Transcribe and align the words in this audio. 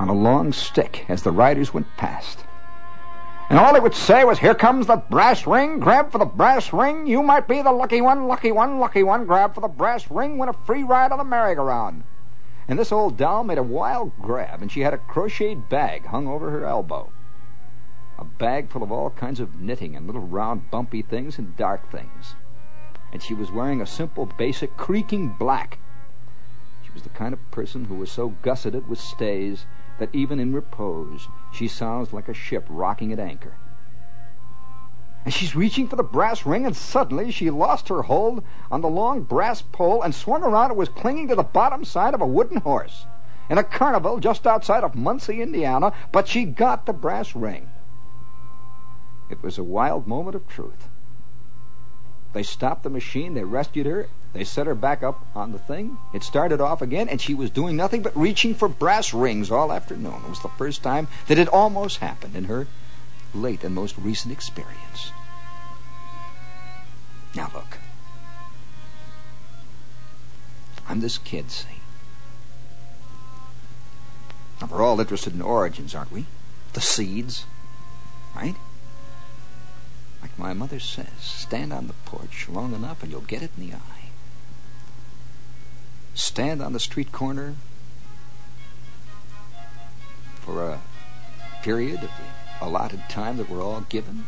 on 0.00 0.08
a 0.08 0.14
long 0.14 0.50
stick 0.50 1.04
as 1.10 1.22
the 1.22 1.30
riders 1.30 1.74
went 1.74 1.86
past. 1.98 2.38
And 3.50 3.58
all 3.58 3.74
he 3.74 3.80
would 3.80 3.94
say 3.94 4.24
was, 4.24 4.38
Here 4.38 4.54
comes 4.54 4.86
the 4.86 4.96
brass 4.96 5.46
ring, 5.46 5.78
grab 5.78 6.10
for 6.10 6.16
the 6.16 6.24
brass 6.24 6.72
ring. 6.72 7.06
You 7.06 7.22
might 7.22 7.46
be 7.46 7.60
the 7.60 7.70
lucky 7.70 8.00
one, 8.00 8.26
lucky 8.26 8.50
one, 8.50 8.78
lucky 8.78 9.02
one. 9.02 9.26
Grab 9.26 9.54
for 9.54 9.60
the 9.60 9.68
brass 9.68 10.10
ring, 10.10 10.38
win 10.38 10.48
a 10.48 10.54
free 10.54 10.82
ride 10.82 11.12
on 11.12 11.18
the 11.18 11.24
merry-go-round. 11.24 12.04
And 12.66 12.78
this 12.78 12.92
old 12.92 13.18
doll 13.18 13.44
made 13.44 13.58
a 13.58 13.62
wild 13.62 14.12
grab, 14.22 14.62
and 14.62 14.72
she 14.72 14.80
had 14.80 14.94
a 14.94 14.98
crocheted 14.98 15.68
bag 15.68 16.06
hung 16.06 16.26
over 16.26 16.50
her 16.50 16.64
elbow. 16.64 17.12
A 18.18 18.24
bag 18.24 18.70
full 18.70 18.82
of 18.82 18.90
all 18.90 19.10
kinds 19.10 19.38
of 19.38 19.60
knitting 19.60 19.94
and 19.94 20.06
little 20.06 20.26
round 20.26 20.70
bumpy 20.70 21.02
things 21.02 21.36
and 21.36 21.56
dark 21.58 21.90
things. 21.90 22.36
And 23.12 23.22
she 23.22 23.34
was 23.34 23.50
wearing 23.50 23.82
a 23.82 23.86
simple, 23.86 24.24
basic, 24.24 24.78
creaking 24.78 25.36
black. 25.38 25.78
She 26.82 26.90
was 26.92 27.02
the 27.02 27.10
kind 27.10 27.34
of 27.34 27.50
person 27.50 27.86
who 27.86 27.96
was 27.96 28.10
so 28.10 28.30
gusseted 28.40 28.88
with 28.88 28.98
stays 28.98 29.66
that 30.00 30.12
even 30.12 30.40
in 30.40 30.52
repose 30.52 31.28
she 31.52 31.68
sounds 31.68 32.12
like 32.12 32.28
a 32.28 32.34
ship 32.34 32.66
rocking 32.68 33.12
at 33.12 33.20
anchor. 33.20 33.54
And 35.24 35.32
she's 35.32 35.54
reaching 35.54 35.86
for 35.86 35.96
the 35.96 36.02
brass 36.02 36.46
ring, 36.46 36.64
and 36.64 36.74
suddenly 36.74 37.30
she 37.30 37.50
lost 37.50 37.88
her 37.88 38.02
hold 38.02 38.42
on 38.70 38.80
the 38.80 38.88
long 38.88 39.22
brass 39.22 39.60
pole 39.60 40.02
and 40.02 40.14
swung 40.14 40.42
around 40.42 40.70
and 40.70 40.78
was 40.78 40.88
clinging 40.88 41.28
to 41.28 41.34
the 41.36 41.42
bottom 41.42 41.84
side 41.84 42.14
of 42.14 42.22
a 42.22 42.26
wooden 42.26 42.62
horse 42.62 43.04
in 43.50 43.58
a 43.58 43.64
carnival 43.64 44.18
just 44.18 44.46
outside 44.46 44.82
of 44.82 44.94
Muncie, 44.94 45.42
Indiana, 45.42 45.92
but 46.12 46.26
she 46.26 46.44
got 46.44 46.86
the 46.86 46.92
brass 46.92 47.34
ring. 47.34 47.68
It 49.28 49.42
was 49.42 49.58
a 49.58 49.64
wild 49.64 50.06
moment 50.06 50.36
of 50.36 50.48
truth. 50.48 50.88
They 52.32 52.42
stopped 52.42 52.84
the 52.84 52.90
machine, 52.90 53.34
they 53.34 53.44
rescued 53.44 53.86
her, 53.86 54.08
they 54.32 54.44
set 54.44 54.66
her 54.66 54.74
back 54.76 55.02
up 55.02 55.26
on 55.34 55.52
the 55.52 55.58
thing. 55.58 55.98
It 56.14 56.22
started 56.22 56.60
off 56.60 56.80
again, 56.82 57.08
and 57.08 57.20
she 57.20 57.34
was 57.34 57.50
doing 57.50 57.76
nothing 57.76 58.02
but 58.02 58.16
reaching 58.16 58.54
for 58.54 58.68
brass 58.68 59.12
rings 59.12 59.50
all 59.50 59.72
afternoon. 59.72 60.22
It 60.24 60.30
was 60.30 60.42
the 60.42 60.48
first 60.50 60.82
time 60.82 61.08
that 61.26 61.38
it 61.38 61.48
almost 61.48 61.98
happened 61.98 62.36
in 62.36 62.44
her 62.44 62.68
late 63.34 63.64
and 63.64 63.74
most 63.74 63.96
recent 63.98 64.32
experience. 64.32 65.10
Now 67.34 67.50
look. 67.52 67.78
I'm 70.88 71.00
this 71.00 71.18
kid, 71.18 71.50
see? 71.50 71.66
Now 74.60 74.68
we're 74.70 74.82
all 74.82 75.00
interested 75.00 75.34
in 75.34 75.42
origins, 75.42 75.94
aren't 75.94 76.12
we? 76.12 76.26
The 76.72 76.80
seeds, 76.80 77.46
right? 78.36 78.56
Like 80.22 80.38
my 80.38 80.52
mother 80.52 80.78
says, 80.78 81.08
stand 81.20 81.72
on 81.72 81.86
the 81.86 81.94
porch 82.04 82.48
long 82.48 82.74
enough 82.74 83.02
and 83.02 83.10
you'll 83.10 83.22
get 83.22 83.42
it 83.42 83.50
in 83.56 83.68
the 83.68 83.74
eye 83.74 84.09
stand 86.14 86.62
on 86.62 86.72
the 86.72 86.80
street 86.80 87.12
corner 87.12 87.54
for 90.34 90.64
a 90.64 90.80
period 91.62 92.02
of 92.02 92.10
the 92.10 92.66
allotted 92.66 93.08
time 93.08 93.36
that 93.36 93.48
we're 93.48 93.62
all 93.62 93.82
given, 93.82 94.26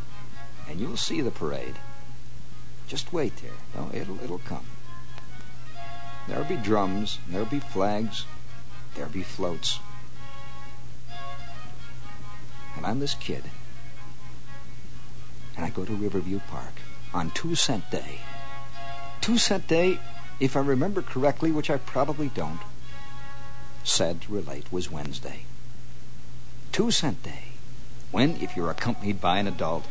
and 0.69 0.81
you'll 0.81 0.97
see 0.97 1.21
the 1.21 1.31
parade. 1.31 1.77
Just 2.87 3.13
wait 3.13 3.37
there. 3.37 3.53
No, 3.75 3.91
it'll 3.93 4.23
it'll 4.23 4.39
come. 4.39 4.67
There'll 6.29 6.45
be 6.45 6.57
drums, 6.57 7.19
there'll 7.29 7.47
be 7.47 7.61
flags, 7.61 8.27
there'll 8.95 9.11
be 9.11 9.23
floats. 9.23 9.81
And 12.77 12.87
I'm 12.87 13.01
this 13.01 13.15
kid. 13.15 13.45
And 15.57 15.65
I 15.65 15.71
go 15.71 15.85
to 15.85 15.93
Riverview 15.93 16.41
Park 16.49 16.75
on 17.13 17.31
two 17.31 17.55
cent 17.55 17.91
day. 17.91 18.21
Two 19.21 19.37
cent 19.39 19.67
day 19.67 19.99
if 20.43 20.57
I 20.57 20.61
remember 20.61 21.03
correctly, 21.03 21.53
which 21.53 21.71
I 21.71 21.77
probably 21.77 22.29
don't, 22.29 22.59
sad 23.85 24.23
to 24.23 24.33
relate, 24.33 24.73
was 24.73 24.91
Wednesday. 24.91 25.45
Two 26.73 26.91
cent 26.91 27.23
day. 27.23 27.45
When, 28.11 28.37
if 28.43 28.57
you're 28.57 28.69
accompanied 28.69 29.21
by 29.21 29.39
an 29.39 29.47
adult. 29.47 29.87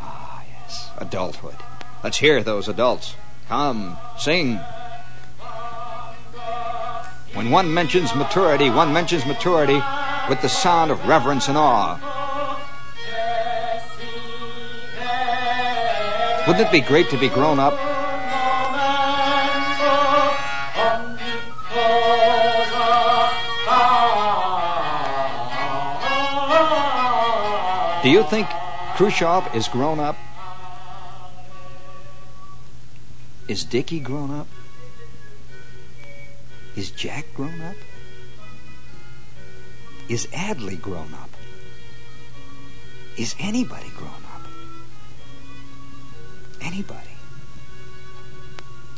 Ah, 0.00 0.42
yes, 0.48 0.88
adulthood. 0.96 1.56
Let's 2.02 2.16
hear 2.16 2.42
those 2.42 2.66
adults. 2.66 3.14
Come, 3.48 3.98
sing. 4.16 4.58
When 7.34 7.50
one 7.50 7.72
mentions 7.72 8.14
maturity, 8.14 8.70
one 8.70 8.94
mentions 8.94 9.26
maturity 9.26 9.82
with 10.30 10.40
the 10.40 10.48
sound 10.48 10.90
of 10.90 11.06
reverence 11.06 11.46
and 11.46 11.58
awe. 11.58 11.98
Wouldn't 16.46 16.66
it 16.66 16.72
be 16.72 16.80
great 16.80 17.10
to 17.10 17.18
be 17.18 17.28
grown 17.28 17.58
up? 17.58 17.87
Do 28.00 28.10
you 28.10 28.22
think 28.22 28.46
Khrushchev 28.94 29.54
is 29.56 29.66
grown 29.66 29.98
up? 29.98 30.16
Is 33.48 33.64
Dickie 33.64 33.98
grown 33.98 34.30
up? 34.30 34.46
Is 36.76 36.92
Jack 36.92 37.26
grown 37.34 37.60
up? 37.60 37.74
Is 40.08 40.28
Adlai 40.32 40.76
grown 40.76 41.12
up? 41.12 41.30
Is 43.16 43.34
anybody 43.40 43.88
grown 43.96 44.22
up? 44.32 44.46
Anybody. 46.62 47.16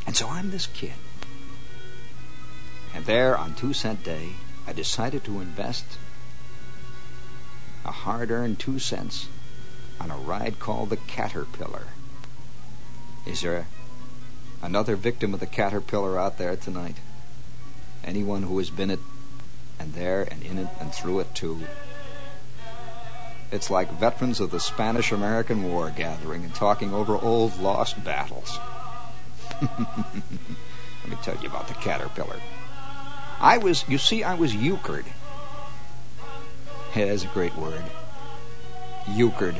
And 0.06 0.14
so 0.14 0.28
I'm 0.28 0.50
this 0.50 0.66
kid. 0.66 0.92
And 2.94 3.06
there 3.06 3.34
on 3.34 3.54
two 3.54 3.72
cent 3.72 4.04
day, 4.04 4.32
I 4.66 4.74
decided 4.74 5.24
to 5.24 5.40
invest 5.40 5.86
a 7.84 7.90
hard 7.90 8.30
earned 8.30 8.58
two 8.58 8.78
cents 8.78 9.28
on 10.00 10.10
a 10.10 10.16
ride 10.16 10.58
called 10.58 10.90
the 10.90 10.96
Caterpillar. 10.96 11.88
Is 13.26 13.42
there 13.42 13.66
another 14.62 14.96
victim 14.96 15.34
of 15.34 15.40
the 15.40 15.46
Caterpillar 15.46 16.18
out 16.18 16.38
there 16.38 16.56
tonight? 16.56 16.96
Anyone 18.04 18.44
who 18.44 18.58
has 18.58 18.70
been 18.70 18.90
it 18.90 19.00
and 19.78 19.94
there 19.94 20.22
and 20.22 20.42
in 20.42 20.58
it 20.58 20.68
and 20.80 20.92
through 20.92 21.20
it 21.20 21.34
too? 21.34 21.60
It's 23.52 23.70
like 23.70 23.90
veterans 23.98 24.40
of 24.40 24.52
the 24.52 24.60
Spanish 24.60 25.10
American 25.10 25.70
War 25.70 25.92
gathering 25.94 26.44
and 26.44 26.54
talking 26.54 26.94
over 26.94 27.16
old 27.16 27.58
lost 27.58 28.02
battles. 28.04 28.58
Let 29.60 31.08
me 31.08 31.16
tell 31.22 31.36
you 31.42 31.48
about 31.48 31.68
the 31.68 31.74
Caterpillar. 31.74 32.40
I 33.40 33.58
was, 33.58 33.84
you 33.88 33.98
see, 33.98 34.22
I 34.22 34.34
was 34.34 34.52
euchred 34.52 35.06
has 36.92 37.24
a 37.24 37.28
great 37.28 37.56
word. 37.56 37.82
Euchred. 39.06 39.54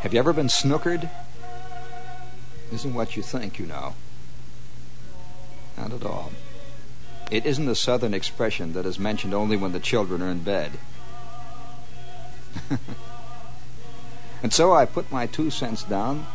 Have 0.00 0.12
you 0.12 0.18
ever 0.18 0.32
been 0.32 0.48
snookered? 0.48 1.10
Isn't 2.72 2.94
what 2.94 3.16
you 3.16 3.22
think, 3.22 3.58
you 3.58 3.66
know. 3.66 3.94
Not 5.76 5.92
at 5.92 6.04
all. 6.04 6.32
It 7.30 7.44
isn't 7.44 7.68
a 7.68 7.74
southern 7.74 8.14
expression 8.14 8.72
that 8.72 8.86
is 8.86 8.98
mentioned 8.98 9.34
only 9.34 9.56
when 9.56 9.72
the 9.72 9.80
children 9.80 10.22
are 10.22 10.30
in 10.30 10.40
bed. 10.40 10.72
and 14.42 14.52
so 14.52 14.72
I 14.72 14.86
put 14.86 15.12
my 15.12 15.26
two 15.26 15.50
cents 15.50 15.82
down 15.82 16.26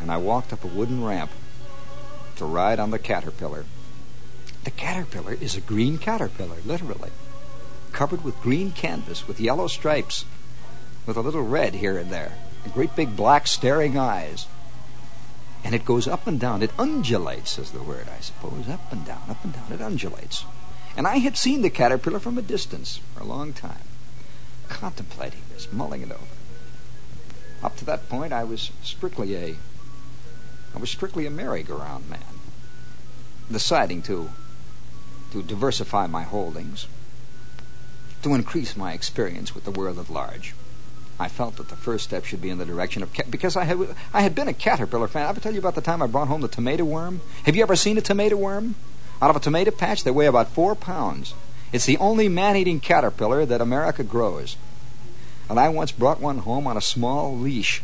and 0.00 0.10
I 0.10 0.16
walked 0.16 0.52
up 0.52 0.64
a 0.64 0.68
wooden 0.68 1.04
ramp 1.04 1.30
to 2.36 2.44
ride 2.44 2.80
on 2.80 2.90
the 2.90 2.98
caterpillar. 2.98 3.64
The 4.64 4.70
caterpillar 4.70 5.34
is 5.34 5.56
a 5.56 5.60
green 5.60 5.98
caterpillar, 5.98 6.58
literally, 6.64 7.10
covered 7.92 8.24
with 8.24 8.40
green 8.40 8.72
canvas 8.72 9.26
with 9.26 9.40
yellow 9.40 9.66
stripes, 9.66 10.24
with 11.06 11.16
a 11.16 11.20
little 11.20 11.42
red 11.42 11.74
here 11.74 11.98
and 11.98 12.10
there, 12.10 12.34
and 12.64 12.72
great 12.72 12.94
big 12.94 13.16
black 13.16 13.46
staring 13.46 13.98
eyes. 13.98 14.46
And 15.64 15.74
it 15.74 15.84
goes 15.84 16.08
up 16.08 16.26
and 16.26 16.38
down. 16.40 16.62
It 16.62 16.72
undulates, 16.78 17.58
is 17.58 17.70
the 17.70 17.82
word, 17.82 18.06
I 18.08 18.20
suppose. 18.20 18.68
Up 18.68 18.92
and 18.92 19.04
down, 19.04 19.22
up 19.28 19.44
and 19.44 19.52
down. 19.52 19.72
It 19.72 19.80
undulates. 19.80 20.44
And 20.96 21.06
I 21.06 21.18
had 21.18 21.36
seen 21.36 21.62
the 21.62 21.70
caterpillar 21.70 22.18
from 22.18 22.36
a 22.36 22.42
distance 22.42 23.00
for 23.14 23.22
a 23.22 23.26
long 23.26 23.52
time, 23.52 23.84
contemplating 24.68 25.42
this, 25.52 25.72
mulling 25.72 26.02
it 26.02 26.10
over. 26.10 26.26
Up 27.62 27.76
to 27.76 27.84
that 27.86 28.08
point, 28.08 28.32
I 28.32 28.44
was 28.44 28.72
strictly 28.82 29.36
a, 29.36 29.56
I 30.74 30.78
was 30.78 30.90
strictly 30.90 31.26
a 31.26 31.30
merry-go-round 31.30 32.10
man, 32.10 32.40
deciding 33.50 34.02
to 34.02 34.30
to 35.32 35.42
diversify 35.42 36.06
my 36.06 36.22
holdings, 36.22 36.86
to 38.22 38.34
increase 38.34 38.76
my 38.76 38.92
experience 38.92 39.54
with 39.54 39.64
the 39.64 39.70
world 39.70 39.98
at 39.98 40.10
large. 40.10 40.54
I 41.18 41.28
felt 41.28 41.56
that 41.56 41.68
the 41.68 41.76
first 41.76 42.04
step 42.04 42.24
should 42.24 42.42
be 42.42 42.50
in 42.50 42.58
the 42.58 42.64
direction 42.64 43.02
of 43.02 43.12
ca- 43.14 43.24
because 43.28 43.56
I 43.56 43.64
had 43.64 43.78
I 44.12 44.22
had 44.22 44.34
been 44.34 44.48
a 44.48 44.52
caterpillar 44.52 45.08
fan. 45.08 45.26
I 45.26 45.28
ever 45.30 45.40
tell 45.40 45.52
you 45.52 45.58
about 45.58 45.74
the 45.74 45.80
time 45.80 46.02
I 46.02 46.06
brought 46.06 46.28
home 46.28 46.40
the 46.40 46.48
tomato 46.48 46.84
worm? 46.84 47.20
Have 47.44 47.56
you 47.56 47.62
ever 47.62 47.76
seen 47.76 47.98
a 47.98 48.00
tomato 48.00 48.36
worm? 48.36 48.74
Out 49.20 49.30
of 49.30 49.36
a 49.36 49.40
tomato 49.40 49.70
patch, 49.70 50.04
they 50.04 50.10
weigh 50.10 50.26
about 50.26 50.48
four 50.48 50.74
pounds. 50.74 51.34
It's 51.72 51.86
the 51.86 51.98
only 51.98 52.28
man-eating 52.28 52.80
caterpillar 52.80 53.46
that 53.46 53.60
America 53.60 54.02
grows. 54.02 54.56
And 55.48 55.58
I 55.58 55.68
once 55.68 55.92
brought 55.92 56.20
one 56.20 56.38
home 56.38 56.66
on 56.66 56.76
a 56.76 56.82
small 56.82 57.36
leash. 57.36 57.82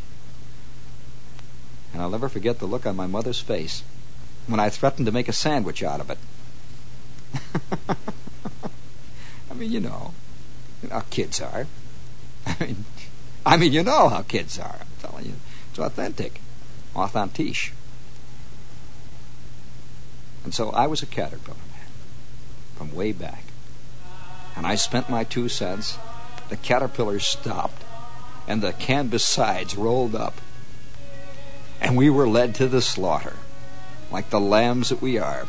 And 1.92 2.02
I'll 2.02 2.10
never 2.10 2.28
forget 2.28 2.58
the 2.58 2.66
look 2.66 2.86
on 2.86 2.96
my 2.96 3.06
mother's 3.06 3.40
face 3.40 3.82
when 4.46 4.60
I 4.60 4.68
threatened 4.68 5.06
to 5.06 5.12
make 5.12 5.28
a 5.28 5.32
sandwich 5.32 5.82
out 5.82 6.00
of 6.00 6.10
it. 6.10 6.18
I 9.50 9.54
mean, 9.54 9.72
you 9.72 9.80
know, 9.80 10.14
you 10.82 10.88
know 10.88 10.96
how 10.96 11.04
kids 11.10 11.40
are. 11.40 11.66
I 12.46 12.56
mean, 12.60 12.84
I 13.44 13.56
mean, 13.56 13.72
you 13.72 13.82
know 13.82 14.08
how 14.08 14.22
kids 14.22 14.58
are. 14.58 14.78
I'm 14.80 14.86
telling 15.00 15.26
you, 15.26 15.34
it's 15.70 15.78
authentic, 15.78 16.40
authentique. 16.94 17.72
And 20.44 20.54
so 20.54 20.70
I 20.70 20.86
was 20.86 21.02
a 21.02 21.06
caterpillar 21.06 21.56
man 21.56 21.88
from 22.76 22.94
way 22.94 23.12
back. 23.12 23.44
And 24.56 24.66
I 24.66 24.76
spent 24.76 25.10
my 25.10 25.24
two 25.24 25.48
cents. 25.48 25.98
The 26.48 26.56
caterpillar 26.56 27.20
stopped, 27.20 27.84
and 28.46 28.62
the 28.62 28.72
canvas 28.72 29.24
sides 29.24 29.76
rolled 29.76 30.14
up. 30.14 30.40
And 31.80 31.96
we 31.96 32.10
were 32.10 32.28
led 32.28 32.54
to 32.56 32.66
the 32.66 32.80
slaughter, 32.80 33.36
like 34.10 34.30
the 34.30 34.40
lambs 34.40 34.88
that 34.88 35.02
we 35.02 35.18
are. 35.18 35.46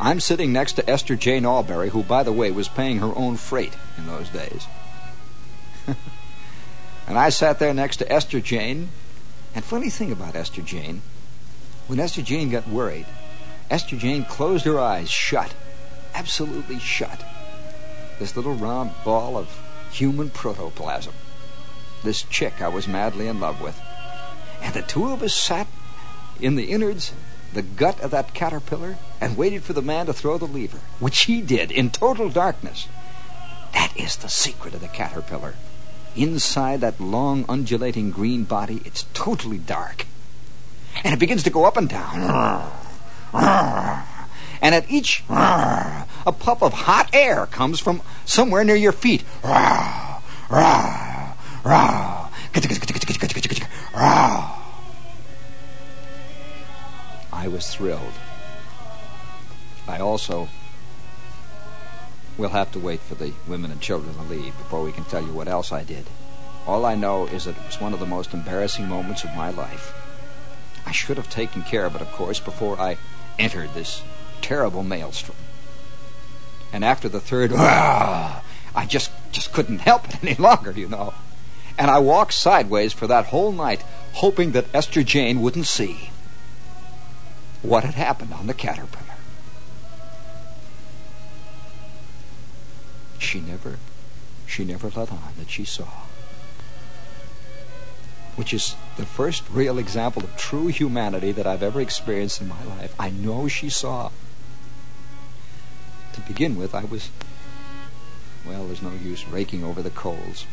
I'm 0.00 0.18
sitting 0.18 0.50
next 0.50 0.72
to 0.74 0.88
Esther 0.88 1.14
Jane 1.14 1.44
Alberry, 1.44 1.90
who, 1.90 2.02
by 2.02 2.22
the 2.22 2.32
way, 2.32 2.50
was 2.50 2.68
paying 2.68 3.00
her 3.00 3.14
own 3.14 3.36
freight 3.36 3.74
in 3.98 4.06
those 4.06 4.30
days. 4.30 4.66
and 7.06 7.18
I 7.18 7.28
sat 7.28 7.58
there 7.58 7.74
next 7.74 7.98
to 7.98 8.10
Esther 8.10 8.40
Jane. 8.40 8.88
And 9.54 9.62
funny 9.62 9.90
thing 9.90 10.10
about 10.10 10.34
Esther 10.34 10.62
Jane, 10.62 11.02
when 11.86 12.00
Esther 12.00 12.22
Jane 12.22 12.48
got 12.48 12.66
worried, 12.66 13.04
Esther 13.70 13.96
Jane 13.96 14.24
closed 14.24 14.64
her 14.64 14.80
eyes 14.80 15.10
shut, 15.10 15.54
absolutely 16.14 16.78
shut. 16.78 17.22
This 18.18 18.34
little 18.36 18.54
round 18.54 18.92
ball 19.04 19.36
of 19.36 19.60
human 19.92 20.30
protoplasm. 20.30 21.12
This 22.04 22.22
chick 22.22 22.62
I 22.62 22.68
was 22.68 22.88
madly 22.88 23.26
in 23.26 23.38
love 23.38 23.60
with. 23.60 23.78
And 24.62 24.72
the 24.72 24.82
two 24.82 25.12
of 25.12 25.22
us 25.22 25.34
sat 25.34 25.66
in 26.40 26.54
the 26.54 26.70
innards, 26.70 27.12
the 27.52 27.62
gut 27.62 28.00
of 28.00 28.12
that 28.12 28.32
caterpillar, 28.32 28.96
and 29.20 29.36
waited 29.36 29.62
for 29.62 29.72
the 29.74 29.82
man 29.82 30.06
to 30.06 30.12
throw 30.12 30.38
the 30.38 30.46
lever, 30.46 30.80
which 30.98 31.20
he 31.20 31.42
did 31.42 31.70
in 31.70 31.90
total 31.90 32.30
darkness. 32.30 32.88
That 33.74 33.96
is 33.96 34.16
the 34.16 34.28
secret 34.28 34.74
of 34.74 34.80
the 34.80 34.88
caterpillar. 34.88 35.54
Inside 36.16 36.80
that 36.80 37.00
long, 37.00 37.44
undulating 37.48 38.10
green 38.10 38.44
body, 38.44 38.80
it's 38.84 39.04
totally 39.14 39.58
dark. 39.58 40.06
And 41.04 41.14
it 41.14 41.20
begins 41.20 41.42
to 41.44 41.50
go 41.50 41.64
up 41.64 41.76
and 41.76 41.88
down. 41.88 42.70
And 44.62 44.74
at 44.74 44.90
each, 44.90 45.22
a 45.28 46.06
puff 46.38 46.62
of 46.62 46.72
hot 46.72 47.10
air 47.12 47.46
comes 47.46 47.78
from 47.80 48.02
somewhere 48.24 48.64
near 48.64 48.76
your 48.76 48.92
feet. 48.92 49.24
I 49.42 50.20
was 57.48 57.74
thrilled. 57.74 58.12
I 59.90 59.98
also 59.98 60.48
will 62.38 62.50
have 62.50 62.70
to 62.72 62.78
wait 62.78 63.00
for 63.00 63.16
the 63.16 63.32
women 63.48 63.72
and 63.72 63.80
children 63.80 64.14
to 64.14 64.22
leave 64.22 64.56
before 64.56 64.84
we 64.84 64.92
can 64.92 65.04
tell 65.04 65.20
you 65.20 65.32
what 65.32 65.48
else 65.48 65.72
I 65.72 65.82
did. 65.82 66.06
All 66.64 66.86
I 66.86 66.94
know 66.94 67.26
is 67.26 67.44
that 67.44 67.56
it 67.56 67.66
was 67.66 67.80
one 67.80 67.92
of 67.92 67.98
the 67.98 68.06
most 68.06 68.32
embarrassing 68.32 68.86
moments 68.86 69.24
of 69.24 69.34
my 69.34 69.50
life. 69.50 69.92
I 70.86 70.92
should 70.92 71.16
have 71.16 71.28
taken 71.28 71.62
care 71.62 71.86
of 71.86 71.96
it, 71.96 72.00
of 72.00 72.12
course, 72.12 72.38
before 72.38 72.80
I 72.80 72.98
entered 73.36 73.74
this 73.74 74.02
terrible 74.40 74.84
maelstrom. 74.84 75.36
And 76.72 76.84
after 76.84 77.08
the 77.08 77.20
third, 77.20 77.50
ah, 77.52 78.44
I 78.74 78.86
just 78.86 79.10
just 79.32 79.52
couldn't 79.52 79.80
help 79.80 80.08
it 80.08 80.22
any 80.22 80.34
longer, 80.48 80.70
you 80.70 80.88
know. 80.88 81.14
And 81.76 81.90
I 81.90 81.98
walked 81.98 82.34
sideways 82.34 82.92
for 82.92 83.08
that 83.08 83.26
whole 83.26 83.50
night, 83.50 83.82
hoping 84.14 84.52
that 84.52 84.72
Esther 84.72 85.02
Jane 85.02 85.40
wouldn't 85.40 85.66
see 85.66 86.10
what 87.62 87.84
had 87.84 87.94
happened 87.94 88.32
on 88.32 88.46
the 88.46 88.54
caterpillar. 88.54 89.09
She 93.30 93.38
never 93.38 93.78
she 94.44 94.64
never 94.64 94.88
let 94.88 95.12
on 95.12 95.34
that 95.38 95.48
she 95.48 95.64
saw. 95.64 95.86
Which 98.34 98.52
is 98.52 98.74
the 98.96 99.06
first 99.06 99.44
real 99.48 99.78
example 99.78 100.24
of 100.24 100.36
true 100.36 100.66
humanity 100.66 101.30
that 101.30 101.46
I've 101.46 101.62
ever 101.62 101.80
experienced 101.80 102.40
in 102.40 102.48
my 102.48 102.64
life. 102.64 102.92
I 102.98 103.10
know 103.10 103.46
she 103.46 103.68
saw. 103.68 104.10
To 106.14 106.20
begin 106.22 106.56
with, 106.56 106.74
I 106.74 106.82
was 106.82 107.10
well, 108.44 108.66
there's 108.66 108.82
no 108.82 108.94
use 108.94 109.28
raking 109.28 109.62
over 109.62 109.80
the 109.80 109.90
coals. 109.90 110.44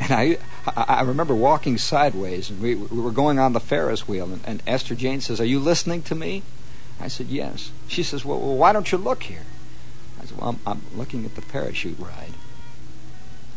And 0.00 0.10
I, 0.10 0.38
I 0.76 1.02
remember 1.02 1.36
walking 1.36 1.78
sideways, 1.78 2.50
and 2.50 2.60
we, 2.60 2.74
we 2.74 3.00
were 3.00 3.12
going 3.12 3.38
on 3.38 3.52
the 3.52 3.60
Ferris 3.60 4.08
wheel, 4.08 4.24
and, 4.24 4.40
and 4.44 4.60
Esther 4.66 4.96
Jane 4.96 5.20
says, 5.20 5.40
"Are 5.40 5.44
you 5.44 5.60
listening 5.60 6.02
to 6.02 6.16
me?" 6.16 6.42
I 7.00 7.06
said, 7.06 7.28
"Yes." 7.28 7.70
She 7.86 8.02
says, 8.02 8.24
"Well, 8.24 8.40
well 8.40 8.56
why 8.56 8.72
don't 8.72 8.90
you 8.90 8.98
look 8.98 9.22
here?" 9.22 9.44
I 10.42 10.50
said, 10.50 10.58
"Well, 10.64 10.74
I'm, 10.74 10.82
I'm 10.92 10.98
looking 10.98 11.24
at 11.24 11.34
the 11.34 11.42
parachute 11.42 11.98
ride." 11.98 12.34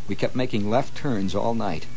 We 0.07 0.15
kept 0.15 0.35
making 0.35 0.69
left 0.69 0.95
turns 0.95 1.33
all 1.33 1.55
night, 1.55 1.87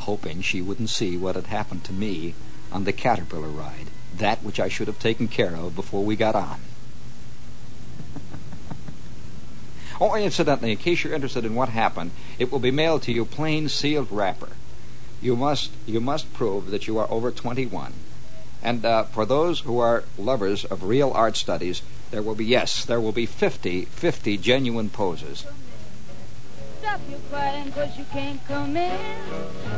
hoping 0.00 0.40
she 0.40 0.62
wouldn't 0.62 0.90
see 0.90 1.16
what 1.16 1.34
had 1.34 1.46
happened 1.46 1.84
to 1.84 1.92
me 1.92 2.34
on 2.70 2.84
the 2.84 2.92
caterpillar 2.92 3.48
ride, 3.48 3.88
that 4.16 4.44
which 4.44 4.60
I 4.60 4.68
should 4.68 4.86
have 4.86 5.00
taken 5.00 5.26
care 5.26 5.56
of 5.56 5.74
before 5.74 6.04
we 6.04 6.16
got 6.16 6.34
on. 6.34 6.60
Oh, 10.02 10.14
incidentally, 10.14 10.70
in 10.70 10.78
case 10.78 11.04
you're 11.04 11.12
interested 11.12 11.44
in 11.44 11.54
what 11.54 11.68
happened, 11.68 12.12
it 12.38 12.50
will 12.50 12.58
be 12.58 12.70
mailed 12.70 13.02
to 13.02 13.12
you 13.12 13.26
plain 13.26 13.68
sealed 13.68 14.10
wrapper. 14.10 14.48
You 15.20 15.36
must 15.36 15.72
you 15.86 16.00
must 16.00 16.32
prove 16.32 16.70
that 16.70 16.86
you 16.86 16.96
are 16.96 17.10
over 17.10 17.30
21. 17.30 17.92
And 18.62 18.82
uh, 18.82 19.02
for 19.02 19.26
those 19.26 19.60
who 19.60 19.78
are 19.78 20.04
lovers 20.16 20.64
of 20.64 20.84
real 20.84 21.12
art 21.12 21.36
studies, 21.36 21.82
there 22.10 22.22
will 22.22 22.34
be 22.34 22.44
yes, 22.44 22.84
there 22.84 23.00
will 23.00 23.12
be 23.12 23.26
50 23.26 23.84
50 23.84 24.36
genuine 24.38 24.90
poses. 24.90 25.44
Stop 26.80 27.00
you 27.10 27.20
crying 27.30 27.70
cause 27.72 27.98
you 27.98 28.04
can't 28.10 28.44
come 28.46 28.76
in. 28.76 28.98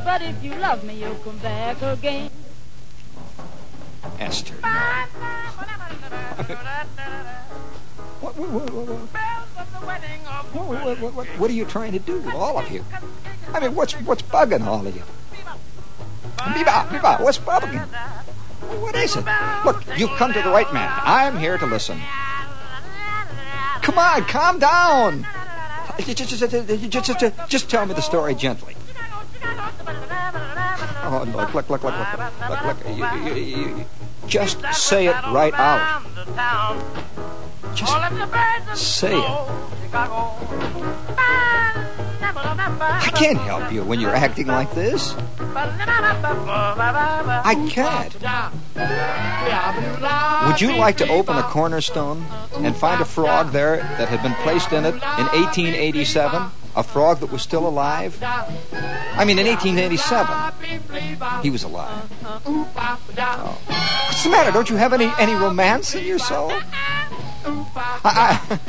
But 0.04 0.22
if 0.22 0.42
you 0.42 0.54
love 0.54 0.84
me, 0.84 1.00
you'll 1.00 1.14
come 1.16 1.38
back 1.38 1.82
again. 1.82 2.30
Esther. 4.18 4.54
what, 8.20 8.36
what, 8.36 11.14
what, 11.14 11.26
what, 11.26 11.50
are 11.50 11.54
you 11.54 11.64
trying 11.64 11.92
to 11.92 11.98
do, 11.98 12.30
all 12.30 12.58
of 12.58 12.70
you? 12.70 12.84
I 13.52 13.60
mean, 13.60 13.74
what's 13.74 13.94
what's 13.94 14.22
bugging 14.22 14.64
all 14.64 14.86
of 14.86 14.94
you? 14.94 15.02
Biba, 16.36 16.88
Biba, 16.88 17.20
what's 17.20 17.38
bugging? 17.38 17.86
What 18.68 18.94
is 18.96 19.16
it? 19.16 19.24
Look, 19.64 19.84
you've 19.96 20.10
come 20.10 20.32
to 20.32 20.42
the 20.42 20.50
right 20.50 20.72
man. 20.72 20.90
I'm 21.04 21.38
here 21.38 21.58
to 21.58 21.66
listen. 21.66 22.00
Come 23.82 23.98
on, 23.98 24.22
calm 24.24 24.58
down. 24.58 25.26
Just, 25.98 26.16
just, 26.16 26.50
just, 26.90 27.48
just, 27.48 27.70
tell 27.70 27.84
me 27.86 27.94
the 27.94 28.00
story 28.00 28.34
gently. 28.34 28.74
Oh, 31.04 31.24
look, 31.34 31.52
look, 31.54 31.68
look, 31.68 31.82
look, 31.82 31.94
look, 31.94 32.18
look, 32.48 32.64
look. 32.64 32.78
You, 32.96 33.34
you, 33.34 33.56
you, 33.76 33.84
just 34.26 34.62
say 34.72 35.08
it 35.08 35.16
right 35.32 35.52
out. 35.54 36.02
Just 37.74 37.92
say 38.74 39.18
it. 39.18 40.51
I 42.64 43.10
can't 43.14 43.38
help 43.38 43.72
you 43.72 43.82
when 43.82 43.98
you're 44.00 44.14
acting 44.14 44.46
like 44.46 44.72
this. 44.74 45.14
I 47.44 47.54
can't. 47.68 48.14
Would 50.46 50.60
you 50.60 50.76
like 50.76 50.96
to 50.98 51.08
open 51.08 51.36
a 51.36 51.42
cornerstone 51.42 52.24
and 52.56 52.76
find 52.76 53.00
a 53.00 53.04
frog 53.04 53.50
there 53.52 53.78
that 53.78 54.08
had 54.08 54.22
been 54.22 54.34
placed 54.44 54.72
in 54.72 54.84
it 54.84 54.94
in 54.94 55.00
1887? 55.00 56.50
A 56.74 56.82
frog 56.82 57.18
that 57.20 57.30
was 57.30 57.42
still 57.42 57.66
alive? 57.66 58.18
I 58.22 59.24
mean, 59.26 59.38
in 59.38 59.46
1887, 59.46 61.42
he 61.42 61.50
was 61.50 61.64
alive. 61.64 62.10
Oh. 62.24 63.58
What's 64.06 64.24
the 64.24 64.30
matter? 64.30 64.52
Don't 64.52 64.70
you 64.70 64.76
have 64.76 64.92
any, 64.92 65.12
any 65.18 65.34
romance 65.34 65.94
in 65.94 66.06
your 66.06 66.18
soul? 66.18 66.50
I, 67.44 68.00
I, 68.04 68.60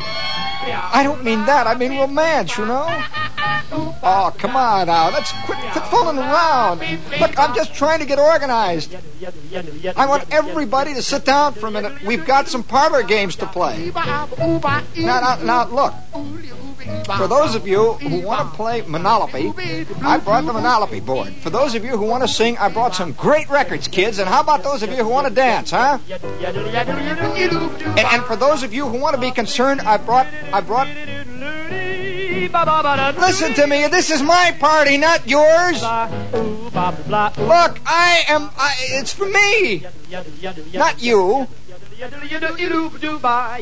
I 0.93 1.03
don't 1.03 1.23
mean 1.23 1.45
that. 1.45 1.67
I 1.67 1.75
mean 1.75 1.97
romance, 1.97 2.57
you 2.57 2.65
know? 2.65 2.88
Oh, 4.05 4.33
come 4.38 4.55
on 4.55 4.88
now. 4.88 5.09
Let's 5.09 5.31
quit, 5.45 5.57
quit 5.57 5.85
fooling 5.85 6.17
around. 6.17 6.79
Look, 7.19 7.39
I'm 7.39 7.55
just 7.55 7.73
trying 7.73 8.00
to 8.00 8.05
get 8.05 8.19
organized. 8.19 8.95
I 9.95 10.05
want 10.05 10.25
everybody 10.31 10.93
to 10.93 11.01
sit 11.01 11.23
down 11.25 11.53
for 11.53 11.67
a 11.67 11.71
minute. 11.71 12.03
We've 12.03 12.25
got 12.25 12.47
some 12.47 12.63
parlor 12.63 13.03
games 13.03 13.38
to 13.38 13.45
play. 13.45 13.91
Now, 13.95 14.27
now, 14.97 15.35
now 15.41 15.65
look. 15.67 15.93
For 17.17 17.27
those 17.27 17.55
of 17.55 17.67
you 17.67 17.93
who 17.93 18.21
want 18.21 18.50
to 18.50 18.55
play 18.55 18.81
Monopoly, 18.81 19.53
I 20.01 20.17
brought 20.17 20.45
the 20.45 20.53
Monopoly 20.53 21.00
board. 21.00 21.33
For 21.35 21.50
those 21.50 21.75
of 21.75 21.83
you 21.85 21.97
who 21.97 22.05
want 22.05 22.23
to 22.23 22.27
sing, 22.27 22.57
I 22.57 22.69
brought 22.69 22.93
some 22.95 23.13
great 23.13 23.50
records, 23.50 23.88
kids. 23.88 24.19
And 24.19 24.27
how 24.27 24.41
about 24.41 24.63
those 24.63 24.83
of 24.83 24.89
you 24.89 24.97
who 24.97 25.09
want 25.09 25.27
to 25.27 25.33
dance, 25.33 25.71
huh? 25.71 26.00
And, 26.09 28.00
and 28.00 28.23
for 28.23 28.35
those 28.35 28.63
of 28.63 28.73
you 28.73 28.88
who 28.88 28.97
want 29.00 29.15
to 29.15 29.21
be 29.21 29.31
concerned, 29.31 29.81
I 29.81 29.97
brought 29.97 30.27
I 30.51 30.59
brought 30.62 30.88
Listen 33.19 33.53
to 33.53 33.67
me. 33.67 33.88
This 33.88 34.09
is 34.12 34.21
my 34.21 34.55
party, 34.59 34.97
not 34.97 35.27
yours. 35.27 35.81
Look, 35.81 37.79
I 37.85 38.23
am. 38.27 38.50
I, 38.57 38.75
it's 38.79 39.13
for 39.13 39.25
me, 39.25 39.85
not 40.73 41.01
you. 41.01 41.47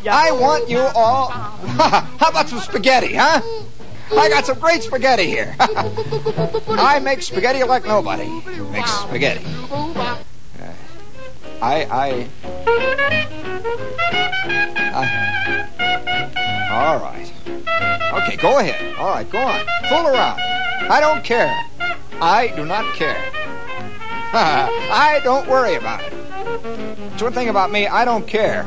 I 0.09 0.31
want 0.31 0.69
you 0.69 0.79
all. 0.95 1.29
How 1.31 2.29
about 2.29 2.49
some 2.49 2.59
spaghetti, 2.59 3.13
huh? 3.15 3.41
I 4.17 4.29
got 4.29 4.45
some 4.45 4.59
great 4.59 4.83
spaghetti 4.83 5.25
here. 5.25 5.55
I 5.59 6.99
make 6.99 7.21
spaghetti 7.21 7.63
like 7.63 7.85
nobody 7.85 8.27
makes 8.71 8.91
spaghetti. 8.91 9.45
I, 11.61 11.85
I, 11.85 12.27
I. 14.93 15.30
All 16.71 16.99
right. 16.99 17.31
Okay, 18.13 18.37
go 18.37 18.59
ahead. 18.59 18.95
All 18.95 19.09
right, 19.09 19.29
go 19.29 19.39
on. 19.39 19.59
Fool 19.89 20.07
around. 20.07 20.39
I 20.89 20.99
don't 21.01 21.21
care. 21.23 21.53
I 22.21 22.47
do 22.55 22.65
not 22.65 22.95
care. 22.95 23.21
I 24.33 25.19
don't 25.23 25.49
worry 25.49 25.75
about 25.75 26.01
it. 26.01 26.13
It's 27.13 27.21
one 27.21 27.33
thing 27.33 27.49
about 27.49 27.71
me, 27.71 27.87
I 27.87 28.05
don't 28.05 28.25
care. 28.25 28.65